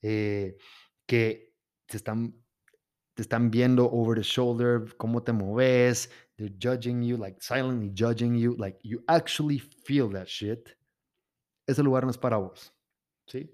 eh, 0.00 0.56
que 1.04 1.54
te 1.86 1.98
están, 1.98 2.34
te 3.16 3.22
están 3.22 3.50
viendo 3.50 3.90
over 3.92 4.16
the 4.18 4.22
shoulder, 4.24 4.96
cómo 4.98 5.24
te 5.24 5.32
moves, 5.32 6.10
they're 6.38 6.54
judging 6.60 7.02
you, 7.02 7.18
like 7.18 7.38
silently 7.42 7.90
judging 7.94 8.36
you, 8.36 8.56
like 8.58 8.78
you 8.84 9.02
actually 9.08 9.58
feel 9.58 10.10
that 10.12 10.28
shit, 10.28 10.70
ese 11.66 11.82
lugar 11.82 12.04
no 12.04 12.10
es 12.10 12.18
para 12.18 12.38
vos, 12.38 12.72
¿sí? 13.26 13.50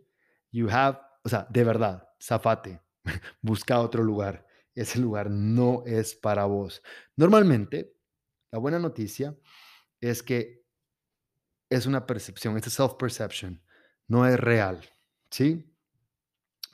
You 0.53 0.69
have, 0.71 1.01
o 1.25 1.29
sea, 1.29 1.47
de 1.51 1.65
verdad, 1.65 2.09
zafate, 2.21 2.81
busca 3.43 3.81
otro 3.81 4.03
lugar, 4.03 4.47
ese 4.75 4.99
lugar 5.01 5.31
no 5.31 5.85
es 5.87 6.15
para 6.15 6.45
vos. 6.47 6.83
Normalmente, 7.17 7.95
la 8.53 8.59
buena 8.59 8.79
noticia 8.81 9.37
es 10.01 10.23
que 10.23 10.65
es 11.71 11.87
una 11.87 12.07
percepción, 12.07 12.57
es 12.57 12.65
self-perception, 12.73 13.61
no 14.09 14.27
es 14.27 14.39
real, 14.39 14.81
¿sí? 15.31 15.65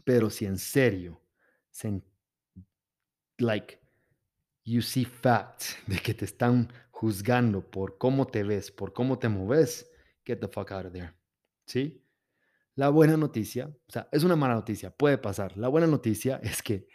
Pero 0.05 0.31
si 0.31 0.46
en 0.46 0.59
serio, 0.59 1.20
sen- 1.70 2.03
like, 3.38 3.79
you 4.64 4.83
see 4.83 5.05
facts 5.05 5.77
de 5.87 5.98
que 5.98 6.14
te 6.14 6.24
están 6.24 6.68
juzgando 6.90 7.62
por 7.62 7.98
cómo 7.98 8.27
te 8.27 8.42
ves, 8.42 8.70
por 8.70 8.92
cómo 8.92 9.18
te 9.18 9.29
moves, 9.29 9.90
get 10.24 10.40
the 10.40 10.48
fuck 10.48 10.72
out 10.72 10.87
of 10.87 10.92
there, 10.92 11.14
¿sí? 11.64 12.05
La 12.74 12.90
buena 12.90 13.16
noticia, 13.16 13.66
o 13.66 13.90
sea, 13.90 14.09
es 14.12 14.22
una 14.22 14.37
mala 14.37 14.55
noticia, 14.55 14.90
puede 14.90 15.18
pasar. 15.18 15.57
La 15.57 15.68
buena 15.68 15.87
noticia 15.87 16.37
es 16.42 16.62
que 16.62 16.88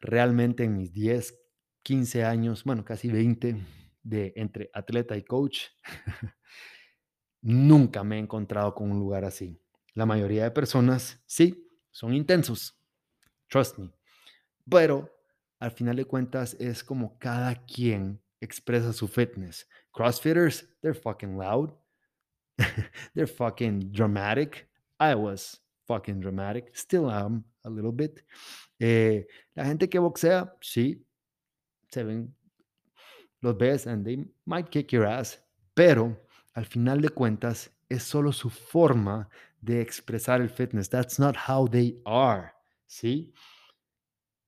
realmente 0.00 0.64
en 0.64 0.76
mis 0.76 0.92
10, 0.92 1.38
15 1.82 2.24
años, 2.24 2.64
bueno, 2.64 2.84
casi 2.84 3.10
20 3.10 3.64
de 4.02 4.32
entre 4.36 4.70
atleta 4.74 5.16
y 5.16 5.22
coach, 5.22 5.68
nunca 7.40 8.04
me 8.04 8.16
he 8.16 8.18
encontrado 8.18 8.74
con 8.74 8.90
un 8.90 8.98
lugar 8.98 9.24
así. 9.24 9.60
La 9.94 10.06
mayoría 10.06 10.44
de 10.44 10.50
personas, 10.50 11.22
sí, 11.26 11.66
son 11.90 12.14
intensos, 12.14 12.78
trust 13.48 13.78
me, 13.78 13.92
pero 14.68 15.08
al 15.60 15.70
final 15.70 15.96
de 15.96 16.04
cuentas 16.04 16.54
es 16.58 16.82
como 16.82 17.18
cada 17.18 17.54
quien 17.66 18.20
expresa 18.40 18.92
su 18.92 19.06
fitness. 19.06 19.66
CrossFitters, 19.92 20.66
they're 20.80 20.98
fucking 20.98 21.36
loud. 21.36 21.72
they're 23.14 23.26
fucking 23.26 23.92
dramatic. 23.92 24.68
I 24.98 25.14
was 25.14 25.60
fucking 25.86 26.20
dramatic. 26.20 26.76
Still 26.76 27.10
am 27.10 27.44
a 27.64 27.70
little 27.70 27.92
bit. 27.92 28.24
Eh, 28.78 29.26
la 29.54 29.64
gente 29.64 29.88
que 29.88 29.98
boxea, 29.98 30.52
sí, 30.60 31.04
se 31.90 32.02
ven, 32.02 32.34
los 33.40 33.56
ves 33.56 33.86
and 33.86 34.04
they 34.04 34.24
might 34.46 34.70
kick 34.70 34.92
your 34.92 35.06
ass, 35.06 35.38
pero 35.74 36.16
al 36.54 36.64
final 36.64 37.00
de 37.00 37.08
cuentas 37.08 37.70
es 37.88 38.02
solo 38.02 38.32
su 38.32 38.50
forma 38.50 39.28
de 39.60 39.80
expresar 39.80 40.40
el 40.40 40.48
fitness. 40.48 40.88
That's 40.88 41.18
not 41.18 41.36
how 41.36 41.68
they 41.68 42.00
are, 42.04 42.52
¿sí? 42.86 43.32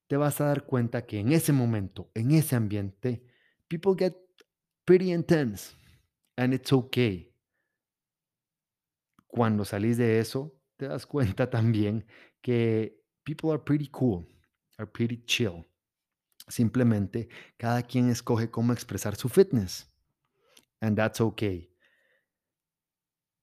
Te 0.07 0.17
vas 0.17 0.40
a 0.40 0.47
dar 0.47 0.67
cuenta 0.67 1.07
que 1.07 1.19
en 1.19 1.33
ese 1.33 1.53
momento, 1.53 2.11
en 2.14 2.33
ese 2.33 2.57
ambiente, 2.57 3.25
people 3.69 3.95
get 3.97 4.14
pretty 4.85 5.12
intense 5.12 5.75
and 6.37 6.53
it's 6.53 6.73
okay. 6.73 7.33
Cuando 9.27 9.64
salís 9.64 9.97
de 9.97 10.19
eso, 10.19 10.61
te 10.77 10.87
das 10.88 11.07
cuenta 11.07 11.49
también 11.49 12.07
que 12.40 13.03
people 13.25 13.51
are 13.51 13.62
pretty 13.62 13.88
cool, 13.88 14.27
are 14.79 14.90
pretty 14.90 15.25
chill. 15.25 15.67
Simplemente 16.47 17.29
cada 17.57 17.83
quien 17.83 18.11
escoge 18.11 18.51
cómo 18.51 18.73
expresar 18.73 19.17
su 19.17 19.29
fitness. 19.29 19.90
And 20.81 20.97
that's 20.97 21.21
okay. 21.21 21.75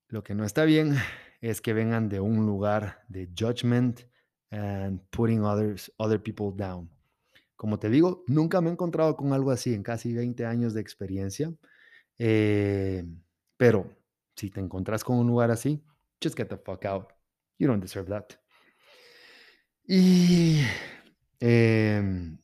Lo 0.08 0.24
que 0.24 0.36
no 0.36 0.46
está 0.46 0.66
bien 0.66 0.98
es 1.42 1.62
que 1.62 1.74
vengan 1.74 2.10
de 2.10 2.20
un 2.20 2.46
lugar 2.46 3.04
de 3.08 3.28
judgment 3.36 4.02
and 4.52 5.00
putting 5.10 5.44
others, 5.44 5.92
other 5.98 6.22
people 6.22 6.52
down. 6.56 6.90
Como 7.56 7.80
te 7.80 7.90
digo, 7.90 8.24
nunca 8.28 8.62
me 8.62 8.70
he 8.70 8.74
encontrado 8.74 9.16
con 9.16 9.34
algo 9.34 9.52
así 9.52 9.74
en 9.74 9.84
casi 9.84 10.14
20 10.14 10.46
años 10.46 10.74
de 10.74 10.82
experiencia. 10.82 11.54
Eh, 12.18 13.04
pero 13.58 13.88
si 14.36 14.50
te 14.50 14.60
encontrás 14.60 15.04
con 15.04 15.18
un 15.18 15.28
lugar 15.28 15.52
así, 15.52 15.84
just 16.22 16.38
get 16.38 16.48
the 16.48 16.58
fuck 16.58 16.86
out. 16.86 17.10
You 17.58 17.68
don't 17.68 17.82
deserve 17.82 18.10
that. 18.10 18.42
Y 19.88 20.62
em, 21.40 22.38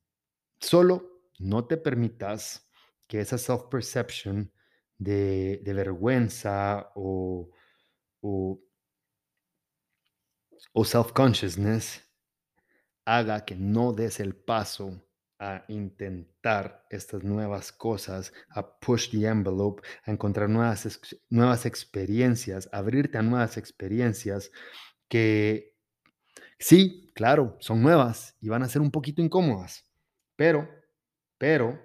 solo 0.59 1.21
no 1.39 1.65
te 1.65 1.77
permitas 1.77 2.67
que 3.07 3.21
esa 3.21 3.37
self-perception 3.37 4.51
de, 4.97 5.61
vergüenza 5.63 6.91
o, 6.95 7.49
o 10.73 10.83
self-consciousness 10.83 12.01
haga 13.05 13.45
que 13.45 13.55
no 13.55 13.93
des 13.93 14.19
el 14.19 14.35
paso 14.35 15.01
a 15.39 15.63
intentar 15.67 16.85
estas 16.89 17.23
nuevas 17.23 17.71
cosas, 17.71 18.33
a 18.49 18.79
push 18.79 19.09
the 19.11 19.25
envelope, 19.25 19.81
a 20.05 20.11
encontrar 20.11 20.49
nuevas, 20.49 20.99
nuevas 21.29 21.65
experiencias, 21.65 22.67
abrirte 22.71 23.17
a 23.17 23.21
nuevas 23.21 23.57
experiencias 23.57 24.51
que 25.07 25.75
sí, 26.59 27.11
claro, 27.13 27.55
son 27.59 27.81
nuevas 27.81 28.35
y 28.41 28.49
van 28.49 28.63
a 28.63 28.69
ser 28.69 28.81
un 28.81 28.91
poquito 28.91 29.21
incómodas, 29.21 29.85
pero, 30.35 30.67
pero, 31.37 31.79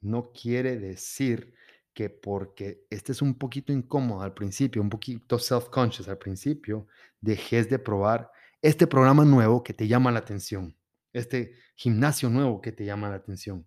no 0.00 0.30
quiere 0.32 0.78
decir 0.78 1.54
que 1.92 2.10
porque 2.10 2.86
estés 2.90 3.22
un 3.22 3.38
poquito 3.38 3.72
incómodo 3.72 4.22
al 4.22 4.34
principio, 4.34 4.82
un 4.82 4.90
poquito 4.90 5.38
self-conscious 5.38 6.08
al 6.08 6.18
principio, 6.18 6.86
dejes 7.26 7.68
de 7.68 7.78
probar 7.78 8.30
este 8.62 8.86
programa 8.86 9.24
nuevo 9.24 9.62
que 9.62 9.74
te 9.74 9.86
llama 9.86 10.10
la 10.10 10.20
atención, 10.20 10.74
este 11.12 11.52
gimnasio 11.74 12.30
nuevo 12.30 12.60
que 12.60 12.72
te 12.72 12.84
llama 12.84 13.10
la 13.10 13.16
atención. 13.16 13.66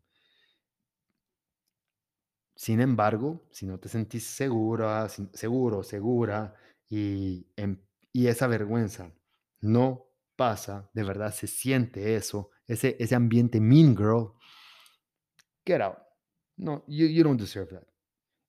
Sin 2.55 2.81
embargo, 2.81 3.47
si 3.51 3.65
no 3.65 3.79
te 3.79 3.87
sentís 3.87 4.25
segura, 4.25 5.07
seguro, 5.33 5.83
segura 5.83 6.55
y, 6.89 7.47
y 8.11 8.27
esa 8.27 8.47
vergüenza 8.47 9.13
no 9.61 10.07
pasa, 10.35 10.89
de 10.93 11.03
verdad 11.03 11.33
se 11.33 11.47
siente 11.47 12.15
eso, 12.15 12.49
ese, 12.67 12.95
ese 12.99 13.15
ambiente 13.15 13.61
mean 13.61 13.95
girl, 13.95 14.33
get 15.65 15.81
out. 15.81 15.97
No, 16.57 16.83
you, 16.87 17.07
you 17.07 17.23
don't 17.23 17.39
deserve 17.39 17.69
that. 17.69 17.87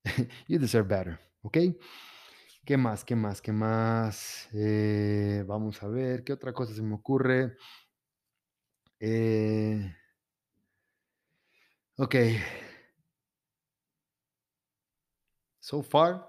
you 0.49 0.59
deserve 0.59 0.88
better, 0.88 1.20
¿ok? 1.42 1.59
¿Qué 2.64 2.77
más? 2.77 3.05
¿Qué 3.05 3.16
más? 3.16 3.42
¿Qué 3.42 3.53
más? 3.53 4.49
Eh, 4.53 5.44
vamos 5.46 5.83
a 5.83 5.88
ver, 5.88 6.23
¿qué 6.25 6.33
otra 6.33 6.53
cosa 6.53 6.75
se 6.75 6.83
me 6.83 6.94
ocurre? 6.94 7.57
Eh, 9.01 9.92
ok. 11.99 12.14
So 15.61 15.83
far, 15.83 16.27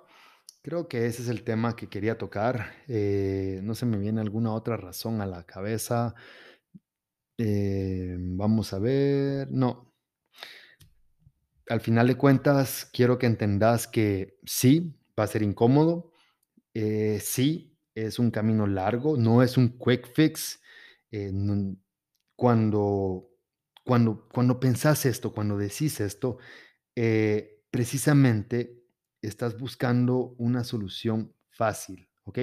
creo 0.62 0.88
que 0.88 1.06
ese 1.06 1.22
es 1.24 1.30
el 1.30 1.44
tema 1.44 1.76
que 1.76 1.88
quería 1.90 2.18
tocar. 2.18 2.74
Eh, 2.88 3.60
no 3.64 3.76
se 3.76 3.86
me 3.86 3.98
viene 3.98 4.22
alguna 4.22 4.54
otra 4.54 4.78
razón 4.78 5.22
a 5.22 5.26
la 5.26 5.46
cabeza. 5.46 6.16
vamos 8.38 8.74
a 8.74 8.80
ver. 8.80 9.50
No. 9.52 9.94
Al 11.70 11.82
final 11.82 12.08
de 12.08 12.16
cuentas, 12.16 12.90
quiero 12.92 13.18
que 13.18 13.26
entendas 13.28 13.88
que 13.88 14.38
sí, 14.46 14.94
va 15.18 15.24
a 15.24 15.28
ser 15.28 15.42
incómodo, 15.42 16.11
eh, 16.74 17.20
sí, 17.22 17.78
es 17.96 18.20
un 18.20 18.32
camino 18.32 18.68
largo, 18.68 19.18
no 19.18 19.44
es 19.44 19.58
un 19.58 19.78
quick 19.78 20.08
fix. 20.14 20.62
Eh, 21.12 21.32
cuando, 22.36 23.30
cuando, 23.84 24.28
cuando 24.34 24.60
pensás 24.60 25.06
esto, 25.06 25.32
cuando 25.32 25.58
decís 25.58 26.00
esto, 26.00 26.38
eh, 26.96 27.64
precisamente 27.70 28.84
estás 29.22 29.58
buscando 29.58 30.36
una 30.38 30.64
solución 30.64 31.34
fácil, 31.50 32.08
¿ok? 32.24 32.40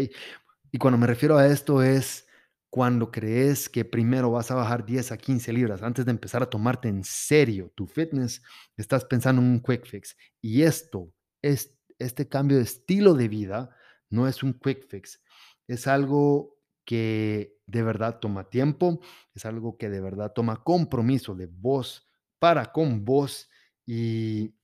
Y 0.71 0.79
cuando 0.79 0.99
me 0.99 1.07
refiero 1.07 1.37
a 1.39 1.47
esto 1.47 1.83
es 1.83 2.27
cuando 2.71 3.11
crees 3.11 3.69
que 3.69 3.85
primero 3.85 4.31
vas 4.31 4.51
a 4.51 4.55
bajar 4.55 4.85
10 4.85 5.13
a 5.13 5.17
15 5.17 5.53
libras 5.53 5.83
antes 5.83 6.05
de 6.05 6.11
empezar 6.11 6.43
a 6.43 6.51
tomarte 6.51 6.89
en 6.89 7.03
serio 7.03 7.73
tu 7.75 7.87
fitness, 7.87 8.43
estás 8.77 9.05
pensando 9.05 9.41
en 9.41 9.49
un 9.49 9.61
quick 9.61 9.87
fix. 9.87 10.17
Y 10.41 10.63
esto, 10.63 11.13
es, 11.43 11.75
este 11.99 12.29
cambio 12.29 12.59
de 12.59 12.65
estilo 12.65 13.15
de 13.15 13.29
vida, 13.29 13.71
no 14.11 14.27
es 14.29 14.43
un 14.43 14.55
quick 14.55 14.87
fix, 14.89 15.23
es 15.67 15.87
algo 15.87 16.57
que 16.85 17.59
de 17.67 17.83
verdad 17.83 18.19
toma 18.19 18.49
tiempo, 18.49 19.01
es 19.35 19.45
algo 19.45 19.77
que 19.77 19.91
de 19.91 20.01
verdad 20.01 20.33
toma 20.33 20.65
compromiso 20.65 21.35
de 21.35 21.47
vos 21.47 22.09
para 22.39 22.73
con 22.73 23.05
vos 23.05 23.51
y 23.85 24.55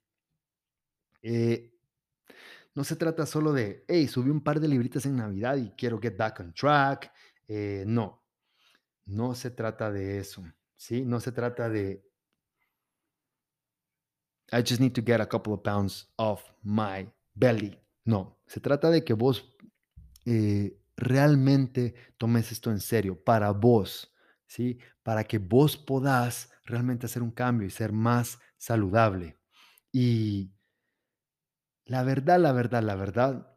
eh, 1.23 1.75
no 2.75 2.83
se 2.85 2.97
trata 2.97 3.27
solo 3.27 3.53
de, 3.53 3.85
hey, 3.89 4.09
subí 4.09 4.31
un 4.31 4.43
par 4.43 4.59
de 4.59 4.69
libritas 4.69 5.07
en 5.07 5.17
Navidad 5.17 5.57
y 5.57 5.71
quiero 5.71 6.01
get 6.01 6.17
back 6.17 6.41
on 6.41 6.53
track. 6.53 7.13
Eh, 7.47 7.85
no, 7.87 8.25
no 9.07 9.35
se 9.35 9.51
trata 9.51 9.93
de 9.93 10.19
eso, 10.19 10.43
¿sí? 10.77 11.05
No 11.05 11.21
se 11.21 11.33
trata 11.33 11.69
de, 11.69 12.05
I 14.53 14.63
just 14.63 14.81
need 14.81 14.93
to 14.95 15.03
get 15.03 15.21
a 15.21 15.27
couple 15.27 15.53
of 15.53 15.63
pounds 15.63 16.13
off 16.17 16.53
my 16.63 17.09
belly. 17.35 17.84
No, 18.05 18.39
se 18.47 18.61
trata 18.61 18.91
de 18.91 19.03
que 19.03 19.15
vos 19.15 19.57
eh, 20.27 20.79
realmente 20.97 21.95
tomes 22.19 22.53
esto 22.53 22.71
en 22.71 22.81
serio 22.81 23.23
para 23.23 23.51
vos, 23.51 24.15
¿sí? 24.47 24.79
Para 25.03 25.25
que 25.25 25.39
vos 25.39 25.77
podás 25.77 26.51
realmente 26.65 27.07
hacer 27.07 27.23
un 27.23 27.31
cambio 27.31 27.67
y 27.67 27.71
ser 27.71 27.93
más 27.93 28.39
saludable. 28.57 29.39
Y 29.93 30.53
la 31.87 32.03
verdad, 32.03 32.39
la 32.39 32.53
verdad, 32.53 32.83
la 32.83 32.95
verdad, 32.95 33.57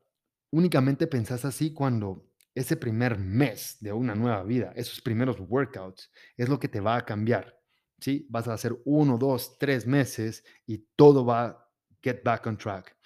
únicamente 0.51 1.07
pensás 1.07 1.45
así 1.45 1.73
cuando 1.73 2.27
ese 2.55 2.75
primer 2.75 3.17
mes 3.19 3.77
de 3.81 3.93
una 3.93 4.15
nueva 4.15 4.43
vida, 4.43 4.73
esos 4.75 5.01
primeros 5.01 5.37
workouts, 5.39 6.11
es 6.35 6.49
lo 6.49 6.59
que 6.59 6.67
te 6.67 6.79
va 6.79 6.95
a 6.95 7.05
cambiar. 7.05 7.59
¿sí? 7.99 8.27
Vas 8.29 8.47
a 8.47 8.53
hacer 8.53 8.75
uno, 8.85 9.17
dos, 9.17 9.57
tres 9.59 9.85
meses 9.85 10.43
y 10.65 10.79
todo 10.95 11.25
va 11.25 11.63
get 12.01 12.23
back 12.23 12.47
on 12.47 12.57
track 12.57 12.96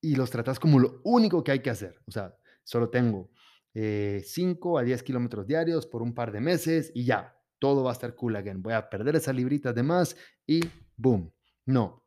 y 0.00 0.14
los 0.16 0.30
tratas 0.30 0.58
como 0.58 0.78
lo 0.78 1.00
único 1.04 1.44
que 1.44 1.52
hay 1.52 1.60
que 1.60 1.70
hacer. 1.70 2.00
O 2.06 2.10
sea, 2.10 2.34
solo 2.64 2.88
tengo 2.90 3.30
5 3.74 3.78
eh, 3.78 4.80
a 4.80 4.84
10 4.84 5.02
kilómetros 5.02 5.46
diarios 5.46 5.86
por 5.86 6.02
un 6.02 6.14
par 6.14 6.32
de 6.32 6.40
meses 6.40 6.90
y 6.94 7.04
ya, 7.04 7.36
todo 7.58 7.84
va 7.84 7.90
a 7.90 7.92
estar 7.92 8.14
cool 8.14 8.36
again. 8.36 8.62
Voy 8.62 8.72
a 8.72 8.88
perder 8.88 9.16
esas 9.16 9.34
libritas 9.34 9.74
de 9.74 9.82
más 9.82 10.16
y 10.46 10.60
boom. 10.96 11.32
No. 11.66 12.04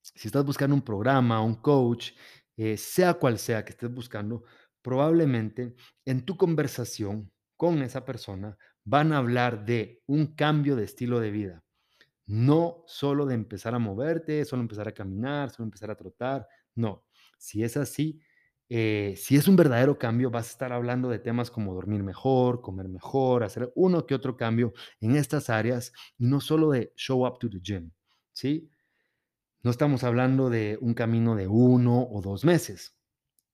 Si 0.00 0.28
estás 0.28 0.44
buscando 0.44 0.74
un 0.74 0.82
programa, 0.82 1.40
un 1.40 1.54
coach, 1.54 2.12
eh, 2.56 2.76
sea 2.76 3.14
cual 3.14 3.38
sea 3.38 3.64
que 3.64 3.70
estés 3.70 3.90
buscando, 3.92 4.44
probablemente 4.82 5.74
en 6.04 6.24
tu 6.24 6.36
conversación 6.36 7.32
con 7.56 7.82
esa 7.82 8.04
persona 8.04 8.56
van 8.84 9.12
a 9.12 9.18
hablar 9.18 9.64
de 9.64 10.02
un 10.06 10.34
cambio 10.34 10.76
de 10.76 10.84
estilo 10.84 11.20
de 11.20 11.30
vida. 11.30 11.64
No 12.26 12.84
solo 12.86 13.26
de 13.26 13.34
empezar 13.34 13.74
a 13.74 13.78
moverte, 13.78 14.44
solo 14.44 14.62
empezar 14.62 14.88
a 14.88 14.92
caminar, 14.92 15.50
solo 15.50 15.64
empezar 15.64 15.90
a 15.90 15.96
trotar. 15.96 16.46
No, 16.74 17.03
si 17.44 17.62
es 17.62 17.76
así, 17.76 18.20
eh, 18.70 19.14
si 19.18 19.36
es 19.36 19.46
un 19.46 19.56
verdadero 19.56 19.98
cambio, 19.98 20.30
vas 20.30 20.48
a 20.48 20.50
estar 20.50 20.72
hablando 20.72 21.10
de 21.10 21.18
temas 21.18 21.50
como 21.50 21.74
dormir 21.74 22.02
mejor, 22.02 22.62
comer 22.62 22.88
mejor, 22.88 23.44
hacer 23.44 23.70
uno 23.74 24.06
que 24.06 24.14
otro 24.14 24.36
cambio 24.36 24.72
en 25.00 25.16
estas 25.16 25.50
áreas 25.50 25.92
y 26.16 26.26
no 26.26 26.40
solo 26.40 26.70
de 26.70 26.92
show 26.96 27.26
up 27.26 27.38
to 27.38 27.50
the 27.50 27.60
gym, 27.60 27.90
¿sí? 28.32 28.70
No 29.62 29.70
estamos 29.70 30.04
hablando 30.04 30.48
de 30.48 30.78
un 30.80 30.94
camino 30.94 31.36
de 31.36 31.46
uno 31.46 32.08
o 32.10 32.22
dos 32.22 32.44
meses. 32.44 32.96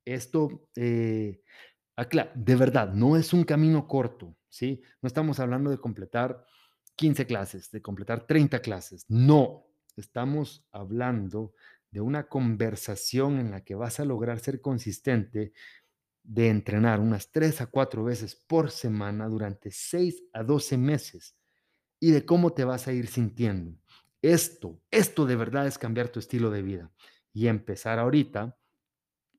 Esto, 0.05 0.69
eh, 0.77 1.43
de 2.35 2.57
verdad, 2.57 2.93
no 2.95 3.17
es 3.17 3.33
un 3.33 3.43
camino 3.43 3.89
corto, 3.89 4.37
¿sí? 4.49 4.83
No 5.03 5.09
estamos 5.09 5.41
hablando 5.41 5.71
de 5.71 5.79
completar 5.79 6.45
15 6.95 7.27
clases, 7.27 7.71
de 7.73 7.83
completar 7.83 8.27
30 8.27 8.61
clases. 8.61 9.05
No, 9.09 9.67
estamos 9.97 10.65
hablando 10.71 11.55
de 11.91 12.01
una 12.01 12.29
conversación 12.29 13.39
en 13.39 13.51
la 13.51 13.65
que 13.65 13.75
vas 13.75 14.01
a 14.01 14.05
lograr 14.05 14.41
ser 14.41 14.61
consistente 14.61 15.53
de 16.23 16.49
entrenar 16.49 17.01
unas 17.01 17.31
3 17.31 17.61
a 17.63 17.67
4 17.67 18.05
veces 18.05 18.37
por 18.37 18.71
semana 18.71 19.29
durante 19.29 19.71
6 19.71 20.23
a 20.33 20.43
12 20.43 20.79
meses 20.79 21.37
y 21.99 22.13
de 22.13 22.25
cómo 22.25 22.53
te 22.53 22.65
vas 22.65 22.89
a 22.89 22.93
ir 22.93 23.07
sintiendo. 23.09 23.77
Esto, 24.23 24.81
esto 24.91 25.27
de 25.27 25.37
verdad 25.37 25.67
es 25.67 25.79
cambiar 25.79 26.09
tu 26.09 26.19
estilo 26.19 26.51
de 26.51 26.63
vida 26.63 26.93
y 27.33 27.47
empezar 27.47 27.99
ahorita 27.99 28.59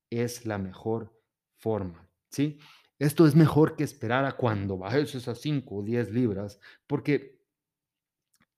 es 0.10 0.46
la 0.46 0.58
mejor 0.58 1.18
forma, 1.58 2.10
¿sí? 2.30 2.60
Esto 3.00 3.26
es 3.26 3.36
mejor 3.36 3.76
que 3.76 3.84
esperar 3.84 4.26
a 4.26 4.34
cuando 4.34 4.78
bajes 4.78 5.16
esas 5.16 5.40
5 5.40 5.78
o 5.78 5.84
10 5.84 6.12
libras, 6.12 6.60
porque 6.86 7.41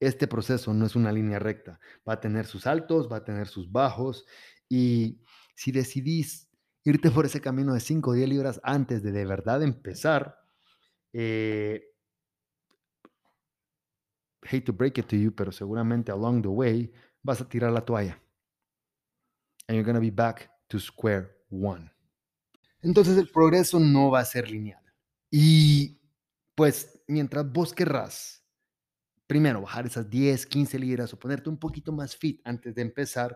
este 0.06 0.28
proceso 0.28 0.74
no 0.74 0.86
es 0.86 0.96
una 0.96 1.12
línea 1.12 1.39
recta. 1.39 1.80
Va 2.08 2.13
a 2.13 2.20
tener 2.20 2.46
sus 2.46 2.68
altos, 2.68 3.12
va 3.12 3.18
a 3.18 3.24
tener 3.24 3.48
sus 3.48 3.72
bajos. 3.72 4.26
Y 4.70 5.22
si 5.56 5.72
decidís 5.72 6.50
irte 6.84 7.12
por 7.12 7.26
ese 7.26 7.42
camino 7.42 7.74
de 7.74 7.80
5 7.80 8.12
o 8.12 8.13
10 8.13 8.30
libras 8.30 8.62
antes 8.63 9.04
de 9.04 9.12
de 9.12 9.26
verdad 9.26 9.62
empezar, 9.63 10.38
eh, 11.13 11.84
hate 14.44 14.66
to 14.66 14.74
break 14.74 14.98
it 14.98 15.08
to 15.08 15.16
you, 15.16 15.34
pero 15.34 15.52
seguramente 15.52 16.12
along 16.12 16.42
the 16.42 16.48
way 16.48 16.92
vas 17.22 17.42
a 17.42 17.48
tirar 17.48 17.72
la 17.72 17.82
toalla. 17.82 18.22
And 19.68 19.78
you're 19.78 19.86
going 19.86 19.96
to 19.96 20.02
be 20.02 20.12
back 20.12 20.50
to 20.68 20.80
square 20.80 21.30
one. 21.50 21.89
Entonces 22.82 23.18
el 23.18 23.30
progreso 23.30 23.80
no 23.80 24.12
va 24.12 24.20
a 24.20 24.26
ser 24.26 24.50
lineal. 24.52 24.82
Y 25.32 26.02
pues 26.56 27.02
mientras 27.08 27.50
vos 27.50 27.74
querrás, 27.74 28.42
primero 29.34 29.62
bajar 29.62 29.88
esas 29.88 30.08
10, 30.08 30.46
15 30.46 30.78
libras 30.78 31.12
o 31.12 31.17
ponerte 31.17 31.50
un 31.50 31.58
poquito 31.58 31.91
más 31.91 32.15
fit 32.15 32.39
antes 32.43 32.76
de 32.76 32.84
empezar, 32.84 33.36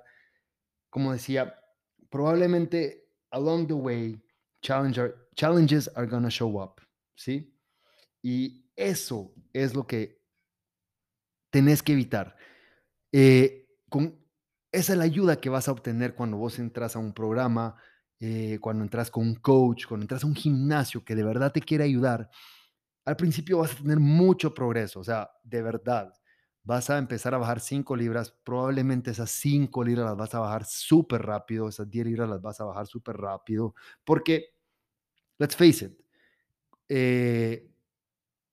como 0.92 1.12
decía, 1.12 1.56
probablemente 2.12 3.10
along 3.32 3.66
the 3.66 3.74
way, 3.74 4.24
challenges 4.62 5.90
are 5.96 6.08
to 6.08 6.30
show 6.30 6.62
up, 6.62 6.80
¿sí? 7.16 7.52
Y 8.22 8.70
eso 8.76 9.34
es 9.52 9.74
lo 9.74 9.88
que 9.88 10.22
tenés 11.50 11.82
que 11.82 11.94
evitar. 11.94 12.38
Eh, 13.12 13.68
con, 13.90 14.24
esa 14.72 14.94
es 14.94 15.00
la 15.00 15.06
ayuda 15.06 15.42
que 15.42 15.50
vas 15.50 15.68
a 15.68 15.72
obtener 15.72 16.14
cuando 16.14 16.38
vos 16.38 16.60
entras 16.60 16.96
a 16.96 17.00
un 17.00 17.12
programa, 17.12 17.76
eh, 18.20 18.60
cuando 18.62 18.84
entras 18.84 19.10
con 19.10 19.26
un 19.26 19.34
coach, 19.34 19.88
cuando 19.88 20.04
entras 20.04 20.24
a 20.24 20.28
un 20.28 20.36
gimnasio 20.36 21.04
que 21.04 21.16
de 21.16 21.24
verdad 21.24 21.52
te 21.52 21.62
quiere 21.62 21.86
ayudar. 21.86 22.30
Al 23.08 23.16
principio 23.16 23.60
vas 23.60 23.72
a 23.72 23.78
tener 23.78 24.02
mucho 24.02 24.54
progreso, 24.54 25.00
o 25.00 25.04
sea, 25.04 25.32
de 25.42 25.62
verdad. 25.62 26.14
Vas 26.62 26.90
a 26.90 26.98
empezar 26.98 27.34
a 27.34 27.38
bajar 27.38 27.62
5 27.62 27.96
libras, 27.96 28.32
probablemente 28.44 29.12
esas 29.12 29.32
5 29.32 29.82
libras 29.82 30.08
las 30.08 30.18
vas 30.18 30.36
a 30.36 30.40
bajar 30.40 30.66
súper 30.66 31.22
rápido, 31.22 31.70
esas 31.70 31.90
10 31.90 32.06
libras 32.06 32.28
las 32.28 32.42
vas 32.42 32.60
a 32.60 32.66
bajar 32.66 32.86
súper 32.86 33.16
rápido, 33.16 33.74
porque, 34.04 34.54
let's 35.38 35.56
face 35.56 35.86
it, 35.86 35.98
eh, 36.90 37.72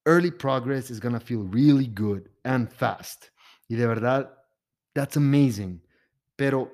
early 0.05 0.31
progress 0.31 0.89
is 0.89 1.01
going 1.01 1.13
to 1.13 1.19
feel 1.19 1.45
really 1.51 1.91
good 1.93 2.21
and 2.45 2.69
fast. 2.69 3.25
Y 3.67 3.75
de 3.75 3.85
verdad, 3.87 4.33
that's 4.93 5.17
amazing. 5.17 5.81
Pero 6.37 6.71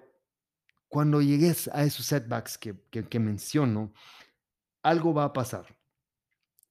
cuando 0.88 1.20
llegues 1.20 1.67
a 1.74 1.84
esos 1.84 2.06
setbacks 2.06 2.60
que, 2.60 2.76
que, 2.91 3.20
menciono, 3.20 3.91
algo 4.84 5.15
va 5.15 5.24
a 5.24 5.34
pasar. 5.34 5.65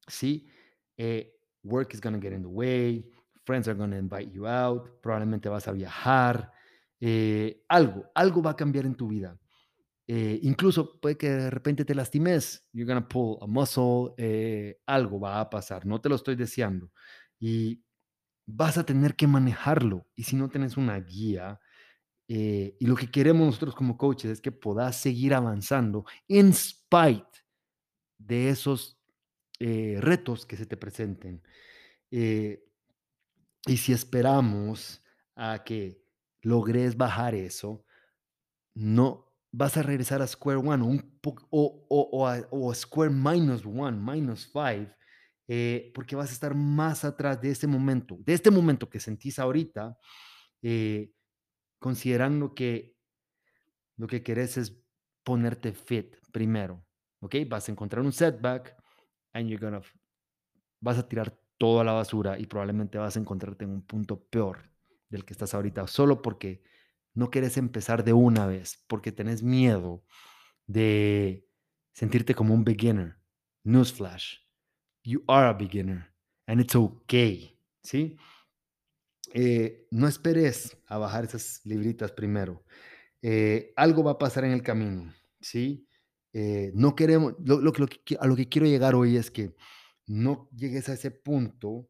¿Sí? 0.07 0.47
Eh, 1.03 1.33
work 1.63 1.95
is 1.95 2.01
going 2.01 2.13
to 2.13 2.21
get 2.21 2.35
in 2.35 2.43
the 2.43 2.49
way, 2.49 3.03
friends 3.47 3.67
are 3.69 3.75
going 3.75 3.91
to 3.91 3.97
invite 3.97 4.31
you 4.35 4.47
out, 4.47 5.01
probablemente 5.01 5.49
vas 5.49 5.67
a 5.67 5.73
viajar, 5.73 6.53
eh, 7.01 7.63
algo, 7.69 8.11
algo 8.15 8.43
va 8.43 8.51
a 8.51 8.57
cambiar 8.57 8.85
en 8.85 8.95
tu 8.95 9.09
vida. 9.09 9.39
Eh, 10.07 10.41
incluso 10.43 11.01
puede 11.01 11.17
que 11.17 11.31
de 11.31 11.51
repente 11.51 11.85
te 11.87 11.95
lastimes, 11.95 12.67
you're 12.73 12.87
gonna 12.87 13.09
pull 13.09 13.39
a 13.41 13.47
muscle, 13.47 14.13
eh, 14.19 14.79
algo 14.85 15.21
va 15.21 15.41
a 15.41 15.49
pasar, 15.49 15.87
no 15.87 16.01
te 16.01 16.09
lo 16.11 16.17
estoy 16.17 16.35
deseando. 16.35 16.91
Y 17.39 17.83
vas 18.47 18.77
a 18.77 18.85
tener 18.85 19.17
que 19.17 19.27
manejarlo. 19.27 20.07
Y 20.15 20.25
si 20.25 20.37
no 20.37 20.51
tienes 20.51 20.77
una 20.77 20.99
guía, 21.01 21.61
eh, 22.29 22.77
y 22.79 22.87
lo 22.87 22.95
que 22.97 23.11
queremos 23.11 23.47
nosotros 23.47 23.75
como 23.75 23.97
coaches 23.97 24.31
es 24.31 24.41
que 24.41 24.53
puedas 24.53 25.01
seguir 25.01 25.33
avanzando 25.33 26.05
en 26.29 26.53
spite 26.53 27.47
de 28.19 28.51
esos 28.51 29.00
retos 29.61 30.47
que 30.47 30.57
se 30.57 30.67
te 30.67 30.77
presenten. 30.77 31.43
y 32.11 33.77
si 33.77 33.93
esperamos 33.93 35.03
a 35.37 35.63
que 35.65 36.03
logres 36.43 36.97
bajar 36.97 37.35
eso, 37.35 37.85
no 38.75 39.31
vas 39.53 39.77
a 39.77 39.83
regresar 39.83 40.23
a 40.23 40.27
Square 40.27 40.59
One 40.59 41.03
o, 41.51 42.27
a, 42.27 42.75
Square 42.75 43.11
minus 43.11 43.65
One, 43.67 43.99
minus 43.99 44.51
Five, 44.51 44.95
eh, 45.49 45.91
porque 45.95 46.17
vas 46.17 46.31
a 46.31 46.33
estar 46.33 46.55
más 46.55 47.05
atrás 47.05 47.41
de 47.41 47.51
este 47.51 47.67
momento, 47.67 48.17
de 48.21 48.35
este 48.35 48.51
momento 48.51 48.89
que 48.89 49.01
sentís 49.01 49.39
ahorita, 49.39 49.99
eh, 50.63 51.13
considerando 51.79 52.55
que 52.55 52.95
lo 53.97 54.07
que 54.07 54.23
querés 54.23 54.57
es 54.57 54.77
ponerte 55.25 55.73
fit 55.73 56.17
primero, 56.33 56.85
¿ok? 57.21 57.37
Vas 57.49 57.69
a 57.69 57.73
encontrar 57.73 58.05
un 58.05 58.13
setback 58.13 58.77
and 59.33 59.49
you're 59.49 59.65
gonna, 59.65 59.83
vas 60.81 60.99
a 60.99 61.09
tirar 61.09 61.39
toda 61.59 61.85
la 61.85 61.93
basura 61.93 62.39
y 62.39 62.47
probablemente 62.47 62.99
vas 62.99 63.17
a 63.17 63.21
encontrarte 63.21 63.65
en 63.65 63.71
un 63.71 63.83
punto 63.83 64.25
peor 64.25 64.71
del 65.09 65.25
que 65.25 65.35
estás 65.35 65.55
ahorita, 65.55 65.87
solo 65.87 66.23
porque 66.23 66.63
no 67.15 67.31
quieres 67.31 67.57
empezar 67.57 68.05
de 68.05 68.13
una 68.13 68.47
vez 68.47 68.85
porque 68.87 69.13
tenés 69.13 69.43
miedo 69.43 70.05
de 70.67 71.49
sentirte 71.93 72.35
como 72.35 72.55
un 72.55 72.65
beginner. 72.65 73.17
Newsflash, 73.63 74.39
you 75.03 75.23
are 75.29 75.49
a 75.49 75.53
beginner 75.53 76.15
and 76.47 76.61
it's 76.61 76.75
okay, 76.75 77.59
¿sí? 77.83 78.17
Eh, 79.33 79.87
no 79.91 80.09
esperes 80.09 80.77
a 80.87 80.99
bajar 80.99 81.25
esas 81.25 81.61
libritas 81.65 82.11
primero. 82.13 82.65
Eh, 83.23 83.73
algo 83.77 84.03
va 84.03 84.13
a 84.13 84.19
pasar 84.19 84.45
en 84.45 84.53
el 84.53 84.63
camino, 84.63 85.13
¿sí? 85.41 85.87
Eh, 86.33 86.71
no 86.75 86.95
queremos, 86.95 87.35
lo, 87.45 87.61
lo, 87.61 87.73
a 88.21 88.27
lo 88.27 88.37
que 88.37 88.49
quiero 88.49 88.67
llegar 88.67 88.95
hoy 88.95 89.17
es 89.17 89.31
que 89.31 89.55
no 90.07 90.49
llegues 90.55 90.89
a 90.89 90.95
ese 90.95 91.11
punto 91.11 91.89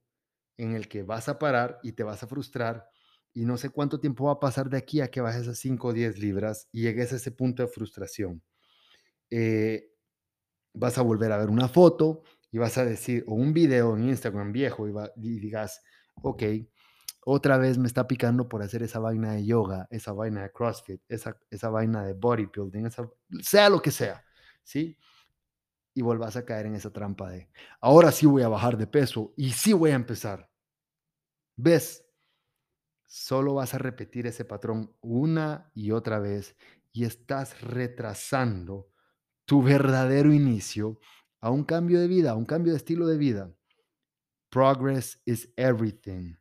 en 0.57 0.75
el 0.75 0.89
que 0.89 1.03
vas 1.03 1.29
a 1.29 1.39
parar 1.39 1.79
y 1.83 1.93
te 1.93 2.03
vas 2.03 2.23
a 2.23 2.27
frustrar 2.27 2.87
y 3.33 3.45
no 3.45 3.57
sé 3.57 3.71
cuánto 3.71 4.01
tiempo 4.01 4.25
va 4.25 4.33
a 4.33 4.41
pasar 4.41 4.69
de 4.69 4.77
aquí 4.77 5.01
a 5.01 5.11
que 5.11 5.21
bajes 5.21 5.47
a 5.49 5.55
5 5.55 5.89
o 5.89 5.93
10 5.93 6.19
libras 6.19 6.69
y 6.73 6.83
llegues 6.83 7.13
a 7.13 7.17
ese 7.17 7.31
punto 7.31 7.63
de 7.63 7.69
frustración. 7.69 8.43
Eh, 9.31 9.91
vas 10.75 10.99
a 10.99 11.03
volver 11.03 11.33
a 11.33 11.39
ver 11.39 11.51
una 11.51 11.69
foto 11.69 12.23
y 12.51 12.59
vas 12.59 12.77
a 12.79 12.85
decir, 12.85 13.25
o 13.27 13.35
un 13.35 13.53
video 13.53 13.97
en 13.97 14.09
Instagram 14.09 14.53
viejo 14.53 14.89
y, 15.17 15.39
digas, 15.39 15.81
ok, 16.23 16.43
otra 17.25 17.59
vez 17.59 17.79
me 17.79 17.87
está 17.87 18.09
picando 18.09 18.49
por 18.49 18.63
hacer 18.63 18.83
esa 18.83 18.99
vaina 18.99 19.33
de 19.33 19.47
yoga, 19.47 19.87
esa 19.91 20.13
vaina 20.13 20.43
de 20.43 20.51
CrossFit, 20.51 21.01
esa, 21.09 21.39
esa 21.51 21.71
vaina 21.71 22.05
de 22.05 22.15
bodybuilding, 22.15 22.91
sea 23.41 23.69
lo 23.71 23.81
que 23.81 23.93
sea, 23.93 24.25
¿sí? 24.71 24.97
Y 25.95 26.03
vuelvas 26.03 26.37
a 26.37 26.45
caer 26.45 26.67
en 26.67 26.77
esa 26.77 26.93
trampa 26.93 27.31
de, 27.31 27.51
ahora 27.81 28.13
sí 28.13 28.27
voy 28.27 28.43
a 28.43 28.49
bajar 28.49 28.77
de 28.77 28.87
peso 28.87 29.35
y 29.37 29.51
sí 29.51 29.73
voy 29.73 29.91
a 29.91 29.97
empezar. 29.97 30.49
¿Ves? 31.57 32.05
solo 33.11 33.55
vas 33.55 33.75
a 33.75 33.79
repetir 33.79 34.29
ese 34.29 34.45
patrón 34.45 34.95
una 35.01 35.69
y 35.75 35.91
otra 35.91 36.21
vez 36.21 36.55
y 36.93 37.05
estás 37.05 37.61
retrasando 37.61 38.89
tu 39.45 39.65
verdadero 39.65 40.33
inicio 40.33 41.01
a 41.41 41.51
un 41.51 41.65
cambio 41.65 41.99
de 41.99 42.07
vida, 42.07 42.31
a 42.31 42.37
un 42.37 42.45
cambio 42.45 42.73
de 42.73 42.77
estilo 42.77 43.09
de 43.09 43.19
vida. 43.19 43.53
Progress 44.49 45.21
is 45.27 45.53
everything 45.57 46.37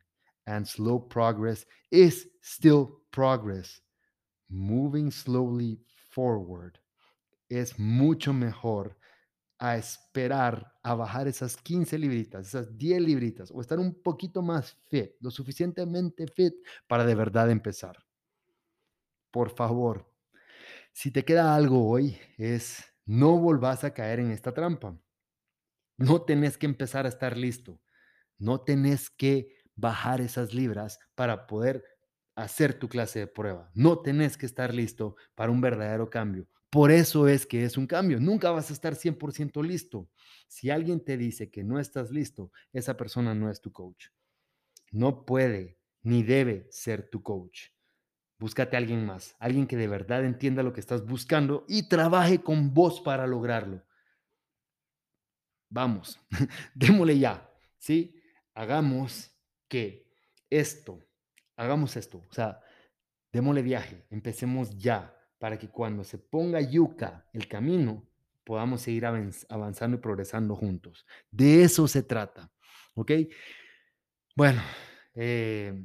and 0.46 0.64
slow 0.64 1.08
progress 1.08 1.66
is 1.90 2.30
still 2.40 3.02
progress. 3.10 3.82
Moving 4.48 5.10
slowly 5.10 5.80
forward 6.10 6.78
es 7.50 7.78
mucho 7.78 8.32
mejor 8.32 8.96
a 9.58 9.76
esperar 9.76 10.72
a 10.82 10.94
bajar 10.94 11.28
esas 11.28 11.58
15 11.58 11.98
libritas, 11.98 12.46
esas 12.46 12.78
10 12.78 13.02
libritas, 13.02 13.50
o 13.50 13.60
estar 13.60 13.78
un 13.78 14.02
poquito 14.02 14.40
más 14.40 14.78
fit, 14.88 15.12
lo 15.20 15.30
suficientemente 15.30 16.26
fit 16.26 16.54
para 16.86 17.04
de 17.04 17.14
verdad 17.14 17.50
empezar. 17.50 17.98
Por 19.30 19.50
favor, 19.50 20.10
si 20.92 21.10
te 21.10 21.24
queda 21.24 21.54
algo 21.54 21.88
hoy, 21.88 22.18
es 22.38 22.84
no 23.04 23.38
volvás 23.38 23.84
a 23.84 23.92
caer 23.92 24.20
en 24.20 24.30
esta 24.30 24.54
trampa. 24.54 24.98
No 25.98 26.22
tenés 26.22 26.56
que 26.56 26.66
empezar 26.66 27.04
a 27.04 27.10
estar 27.10 27.36
listo. 27.36 27.80
No 28.38 28.62
tenés 28.62 29.10
que 29.10 29.58
bajar 29.76 30.20
esas 30.20 30.54
libras 30.54 30.98
para 31.14 31.46
poder 31.46 31.84
hacer 32.34 32.78
tu 32.78 32.88
clase 32.88 33.18
de 33.18 33.26
prueba. 33.26 33.70
No 33.74 34.00
tenés 34.00 34.38
que 34.38 34.46
estar 34.46 34.72
listo 34.72 35.16
para 35.34 35.52
un 35.52 35.60
verdadero 35.60 36.08
cambio. 36.08 36.48
Por 36.70 36.92
eso 36.92 37.26
es 37.26 37.46
que 37.46 37.64
es 37.64 37.76
un 37.76 37.86
cambio. 37.88 38.20
Nunca 38.20 38.52
vas 38.52 38.70
a 38.70 38.72
estar 38.72 38.94
100% 38.94 39.62
listo. 39.62 40.08
Si 40.46 40.70
alguien 40.70 41.04
te 41.04 41.16
dice 41.16 41.50
que 41.50 41.64
no 41.64 41.80
estás 41.80 42.12
listo, 42.12 42.52
esa 42.72 42.96
persona 42.96 43.34
no 43.34 43.50
es 43.50 43.60
tu 43.60 43.72
coach. 43.72 44.06
No 44.92 45.24
puede 45.26 45.80
ni 46.02 46.22
debe 46.22 46.68
ser 46.70 47.10
tu 47.10 47.22
coach. 47.22 47.70
Búscate 48.38 48.76
a 48.76 48.78
alguien 48.78 49.04
más, 49.04 49.36
alguien 49.38 49.66
que 49.66 49.76
de 49.76 49.86
verdad 49.86 50.24
entienda 50.24 50.62
lo 50.62 50.72
que 50.72 50.80
estás 50.80 51.04
buscando 51.04 51.66
y 51.68 51.88
trabaje 51.88 52.40
con 52.40 52.72
vos 52.72 53.00
para 53.00 53.26
lograrlo. 53.26 53.84
Vamos, 55.68 56.18
démosle 56.74 57.18
ya, 57.18 57.52
¿sí? 57.78 58.16
Hagamos 58.54 59.30
que 59.68 60.10
esto, 60.48 61.06
hagamos 61.54 61.96
esto, 61.96 62.24
o 62.28 62.32
sea, 62.32 62.60
démosle 63.30 63.60
viaje, 63.62 64.06
empecemos 64.10 64.76
ya 64.78 65.14
para 65.40 65.58
que 65.58 65.70
cuando 65.70 66.04
se 66.04 66.18
ponga 66.18 66.60
yuca 66.60 67.26
el 67.32 67.48
camino, 67.48 68.06
podamos 68.44 68.82
seguir 68.82 69.06
avanzando 69.06 69.96
y 69.96 70.00
progresando 70.00 70.54
juntos. 70.54 71.06
De 71.30 71.62
eso 71.62 71.88
se 71.88 72.02
trata, 72.02 72.52
¿ok? 72.94 73.12
Bueno, 74.36 74.60
eh, 75.14 75.82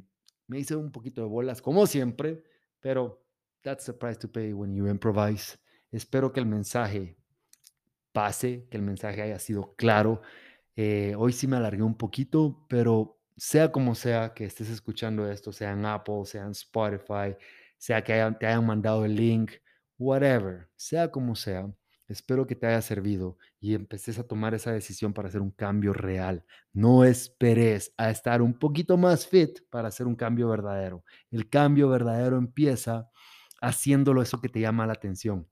me 0.47 0.59
hice 0.59 0.75
un 0.75 0.91
poquito 0.91 1.21
de 1.21 1.27
bolas, 1.27 1.61
como 1.61 1.87
siempre, 1.87 2.43
pero 2.81 3.25
that's 3.61 3.85
the 3.85 3.93
price 3.93 4.19
to 4.19 4.29
pay 4.29 4.51
when 4.51 4.75
you 4.75 4.87
improvise. 4.87 5.57
Espero 5.89 6.33
que 6.33 6.41
el 6.41 6.47
mensaje 6.47 7.15
pase, 8.11 8.67
que 8.69 8.75
el 8.75 8.83
mensaje 8.83 9.21
haya 9.21 9.39
sido 9.39 9.73
claro. 9.75 10.21
Eh, 10.75 11.15
hoy 11.17 11.31
sí 11.31 11.47
me 11.47 11.55
alargué 11.55 11.81
un 11.81 11.95
poquito, 11.95 12.65
pero 12.67 13.21
sea 13.37 13.71
como 13.71 13.95
sea 13.95 14.33
que 14.33 14.43
estés 14.43 14.69
escuchando 14.69 15.31
esto, 15.31 15.53
sea 15.53 15.71
en 15.71 15.85
Apple, 15.85 16.25
sea 16.25 16.43
en 16.43 16.51
Spotify, 16.51 17.37
sea 17.85 18.03
que 18.03 18.13
te 18.39 18.47
hayan 18.47 18.65
mandado 18.65 19.05
el 19.05 19.15
link, 19.15 19.51
whatever, 19.99 20.69
sea 20.75 21.11
como 21.11 21.35
sea, 21.35 21.71
Espero 22.07 22.45
que 22.45 22.55
te 22.55 22.67
haya 22.67 22.81
servido 22.81 23.37
y 23.59 23.73
empeces 23.73 24.19
a 24.19 24.27
tomar 24.27 24.53
esa 24.53 24.71
decisión 24.71 25.13
para 25.13 25.27
hacer 25.27 25.41
un 25.41 25.49
cambio 25.49 25.91
real. 25.91 26.45
No 26.71 27.03
esperes 27.03 27.93
a 27.97 28.11
estar 28.11 28.41
un 28.43 28.59
poquito 28.59 28.95
más 28.95 29.27
fit 29.27 29.61
para 29.71 29.87
hacer 29.87 30.05
un 30.05 30.15
cambio 30.15 30.47
verdadero. 30.47 31.03
El 31.31 31.49
cambio 31.49 31.89
verdadero 31.89 32.37
empieza 32.37 33.09
haciéndolo 33.59 34.21
eso 34.21 34.39
que 34.39 34.49
te 34.49 34.59
llama 34.59 34.85
la 34.85 34.93
atención. 34.93 35.49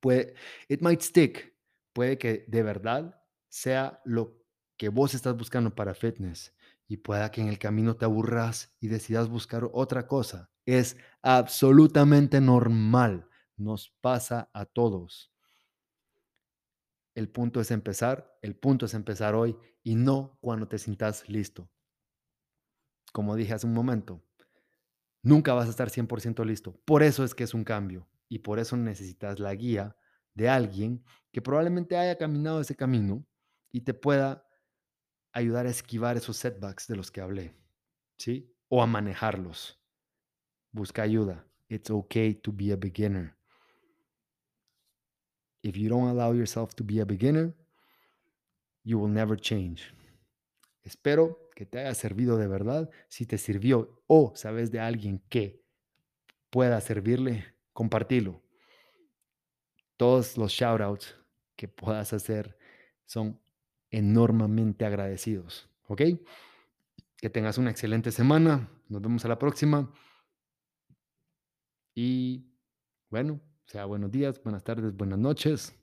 Puede, 0.00 0.34
it 0.68 0.82
might 0.82 1.00
stick. 1.00 1.54
Puede 1.92 2.18
que 2.18 2.44
de 2.48 2.62
verdad 2.64 3.22
sea 3.48 4.00
lo 4.04 4.36
que 4.76 4.88
vos 4.88 5.14
estás 5.14 5.36
buscando 5.36 5.74
para 5.74 5.94
fitness 5.94 6.56
y 6.88 6.98
pueda 6.98 7.30
que 7.30 7.40
en 7.40 7.48
el 7.48 7.58
camino 7.58 7.96
te 7.96 8.04
aburras 8.04 8.74
y 8.80 8.88
decidas 8.88 9.28
buscar 9.28 9.68
otra 9.72 10.08
cosa. 10.08 10.50
Es 10.66 10.96
absolutamente 11.26 12.40
normal. 12.40 13.28
Nos 13.56 13.90
pasa 14.00 14.48
a 14.52 14.64
todos. 14.64 15.32
El 17.16 17.28
punto 17.28 17.60
es 17.60 17.72
empezar, 17.72 18.38
el 18.42 18.54
punto 18.54 18.86
es 18.86 18.94
empezar 18.94 19.34
hoy 19.34 19.56
y 19.82 19.96
no 19.96 20.38
cuando 20.40 20.68
te 20.68 20.78
sientas 20.78 21.28
listo. 21.28 21.68
Como 23.12 23.34
dije 23.34 23.54
hace 23.54 23.66
un 23.66 23.74
momento, 23.74 24.22
nunca 25.22 25.52
vas 25.52 25.66
a 25.66 25.70
estar 25.70 25.90
100% 25.90 26.44
listo. 26.44 26.80
Por 26.84 27.02
eso 27.02 27.24
es 27.24 27.34
que 27.34 27.42
es 27.42 27.54
un 27.54 27.64
cambio 27.64 28.06
y 28.28 28.38
por 28.38 28.60
eso 28.60 28.76
necesitas 28.76 29.40
la 29.40 29.52
guía 29.56 29.96
de 30.34 30.48
alguien 30.48 31.04
que 31.32 31.42
probablemente 31.42 31.96
haya 31.96 32.18
caminado 32.18 32.60
ese 32.60 32.76
camino 32.76 33.26
y 33.72 33.80
te 33.80 33.94
pueda 33.94 34.46
ayudar 35.32 35.66
a 35.66 35.70
esquivar 35.70 36.16
esos 36.16 36.36
setbacks 36.36 36.86
de 36.86 36.94
los 36.94 37.10
que 37.10 37.20
hablé, 37.20 37.56
¿sí? 38.16 38.54
O 38.68 38.80
a 38.80 38.86
manejarlos. 38.86 39.82
Busca 40.76 41.04
ayuda. 41.04 41.42
It's 41.70 41.90
okay 41.90 42.34
to 42.34 42.52
be 42.52 42.70
a 42.70 42.76
beginner. 42.76 43.34
If 45.62 45.74
you 45.74 45.88
don't 45.88 46.10
allow 46.10 46.34
yourself 46.34 46.74
to 46.74 46.84
be 46.84 47.00
a 47.00 47.06
beginner, 47.06 47.54
you 48.84 48.98
will 48.98 49.10
never 49.10 49.40
change. 49.40 49.90
Espero 50.84 51.38
que 51.54 51.64
te 51.64 51.78
haya 51.78 51.94
servido 51.94 52.36
de 52.36 52.46
verdad. 52.46 52.90
Si 53.08 53.24
te 53.24 53.38
sirvió 53.38 54.02
o 54.06 54.34
sabes 54.36 54.70
de 54.70 54.80
alguien 54.80 55.22
que 55.30 55.64
pueda 56.50 56.78
servirle, 56.82 57.46
compartilo. 57.72 58.42
Todos 59.96 60.36
los 60.36 60.52
shoutouts 60.52 61.16
que 61.56 61.68
puedas 61.68 62.12
hacer 62.12 62.58
son 63.06 63.40
enormemente 63.90 64.84
agradecidos. 64.84 65.70
¿Ok? 65.86 66.02
Que 67.16 67.30
tengas 67.30 67.56
una 67.56 67.70
excelente 67.70 68.12
semana. 68.12 68.68
Nos 68.90 69.00
vemos 69.00 69.24
a 69.24 69.28
la 69.28 69.38
próxima. 69.38 69.90
Y 71.98 72.44
bueno, 73.08 73.40
sea 73.64 73.86
buenos 73.86 74.12
días, 74.12 74.38
buenas 74.44 74.62
tardes, 74.62 74.94
buenas 74.94 75.18
noches. 75.18 75.74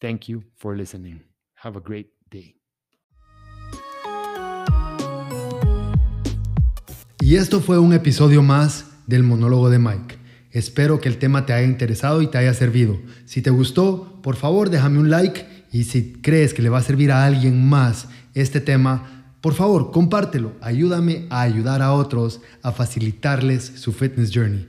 Thank 0.00 0.22
you 0.22 0.42
for 0.56 0.76
listening. 0.76 1.22
Have 1.62 1.78
a 1.78 1.80
great 1.80 2.08
day. 2.28 2.60
Y 7.20 7.36
esto 7.36 7.60
fue 7.60 7.78
un 7.78 7.92
episodio 7.92 8.42
más 8.42 8.90
del 9.06 9.22
monólogo 9.22 9.70
de 9.70 9.78
Mike. 9.78 10.16
Espero 10.50 11.00
que 11.00 11.08
el 11.08 11.18
tema 11.18 11.46
te 11.46 11.52
haya 11.52 11.66
interesado 11.68 12.20
y 12.20 12.26
te 12.26 12.38
haya 12.38 12.52
servido. 12.52 12.98
Si 13.24 13.40
te 13.40 13.50
gustó, 13.50 14.20
por 14.20 14.34
favor 14.34 14.68
déjame 14.68 14.98
un 14.98 15.10
like 15.10 15.46
y 15.70 15.84
si 15.84 16.14
crees 16.14 16.54
que 16.54 16.62
le 16.62 16.70
va 16.70 16.78
a 16.78 16.82
servir 16.82 17.12
a 17.12 17.24
alguien 17.24 17.68
más 17.68 18.08
este 18.34 18.60
tema, 18.60 19.18
por 19.40 19.54
favor 19.54 19.92
compártelo. 19.92 20.56
Ayúdame 20.60 21.26
a 21.30 21.42
ayudar 21.42 21.82
a 21.82 21.92
otros 21.92 22.40
a 22.62 22.72
facilitarles 22.72 23.62
su 23.64 23.92
fitness 23.92 24.32
journey. 24.34 24.68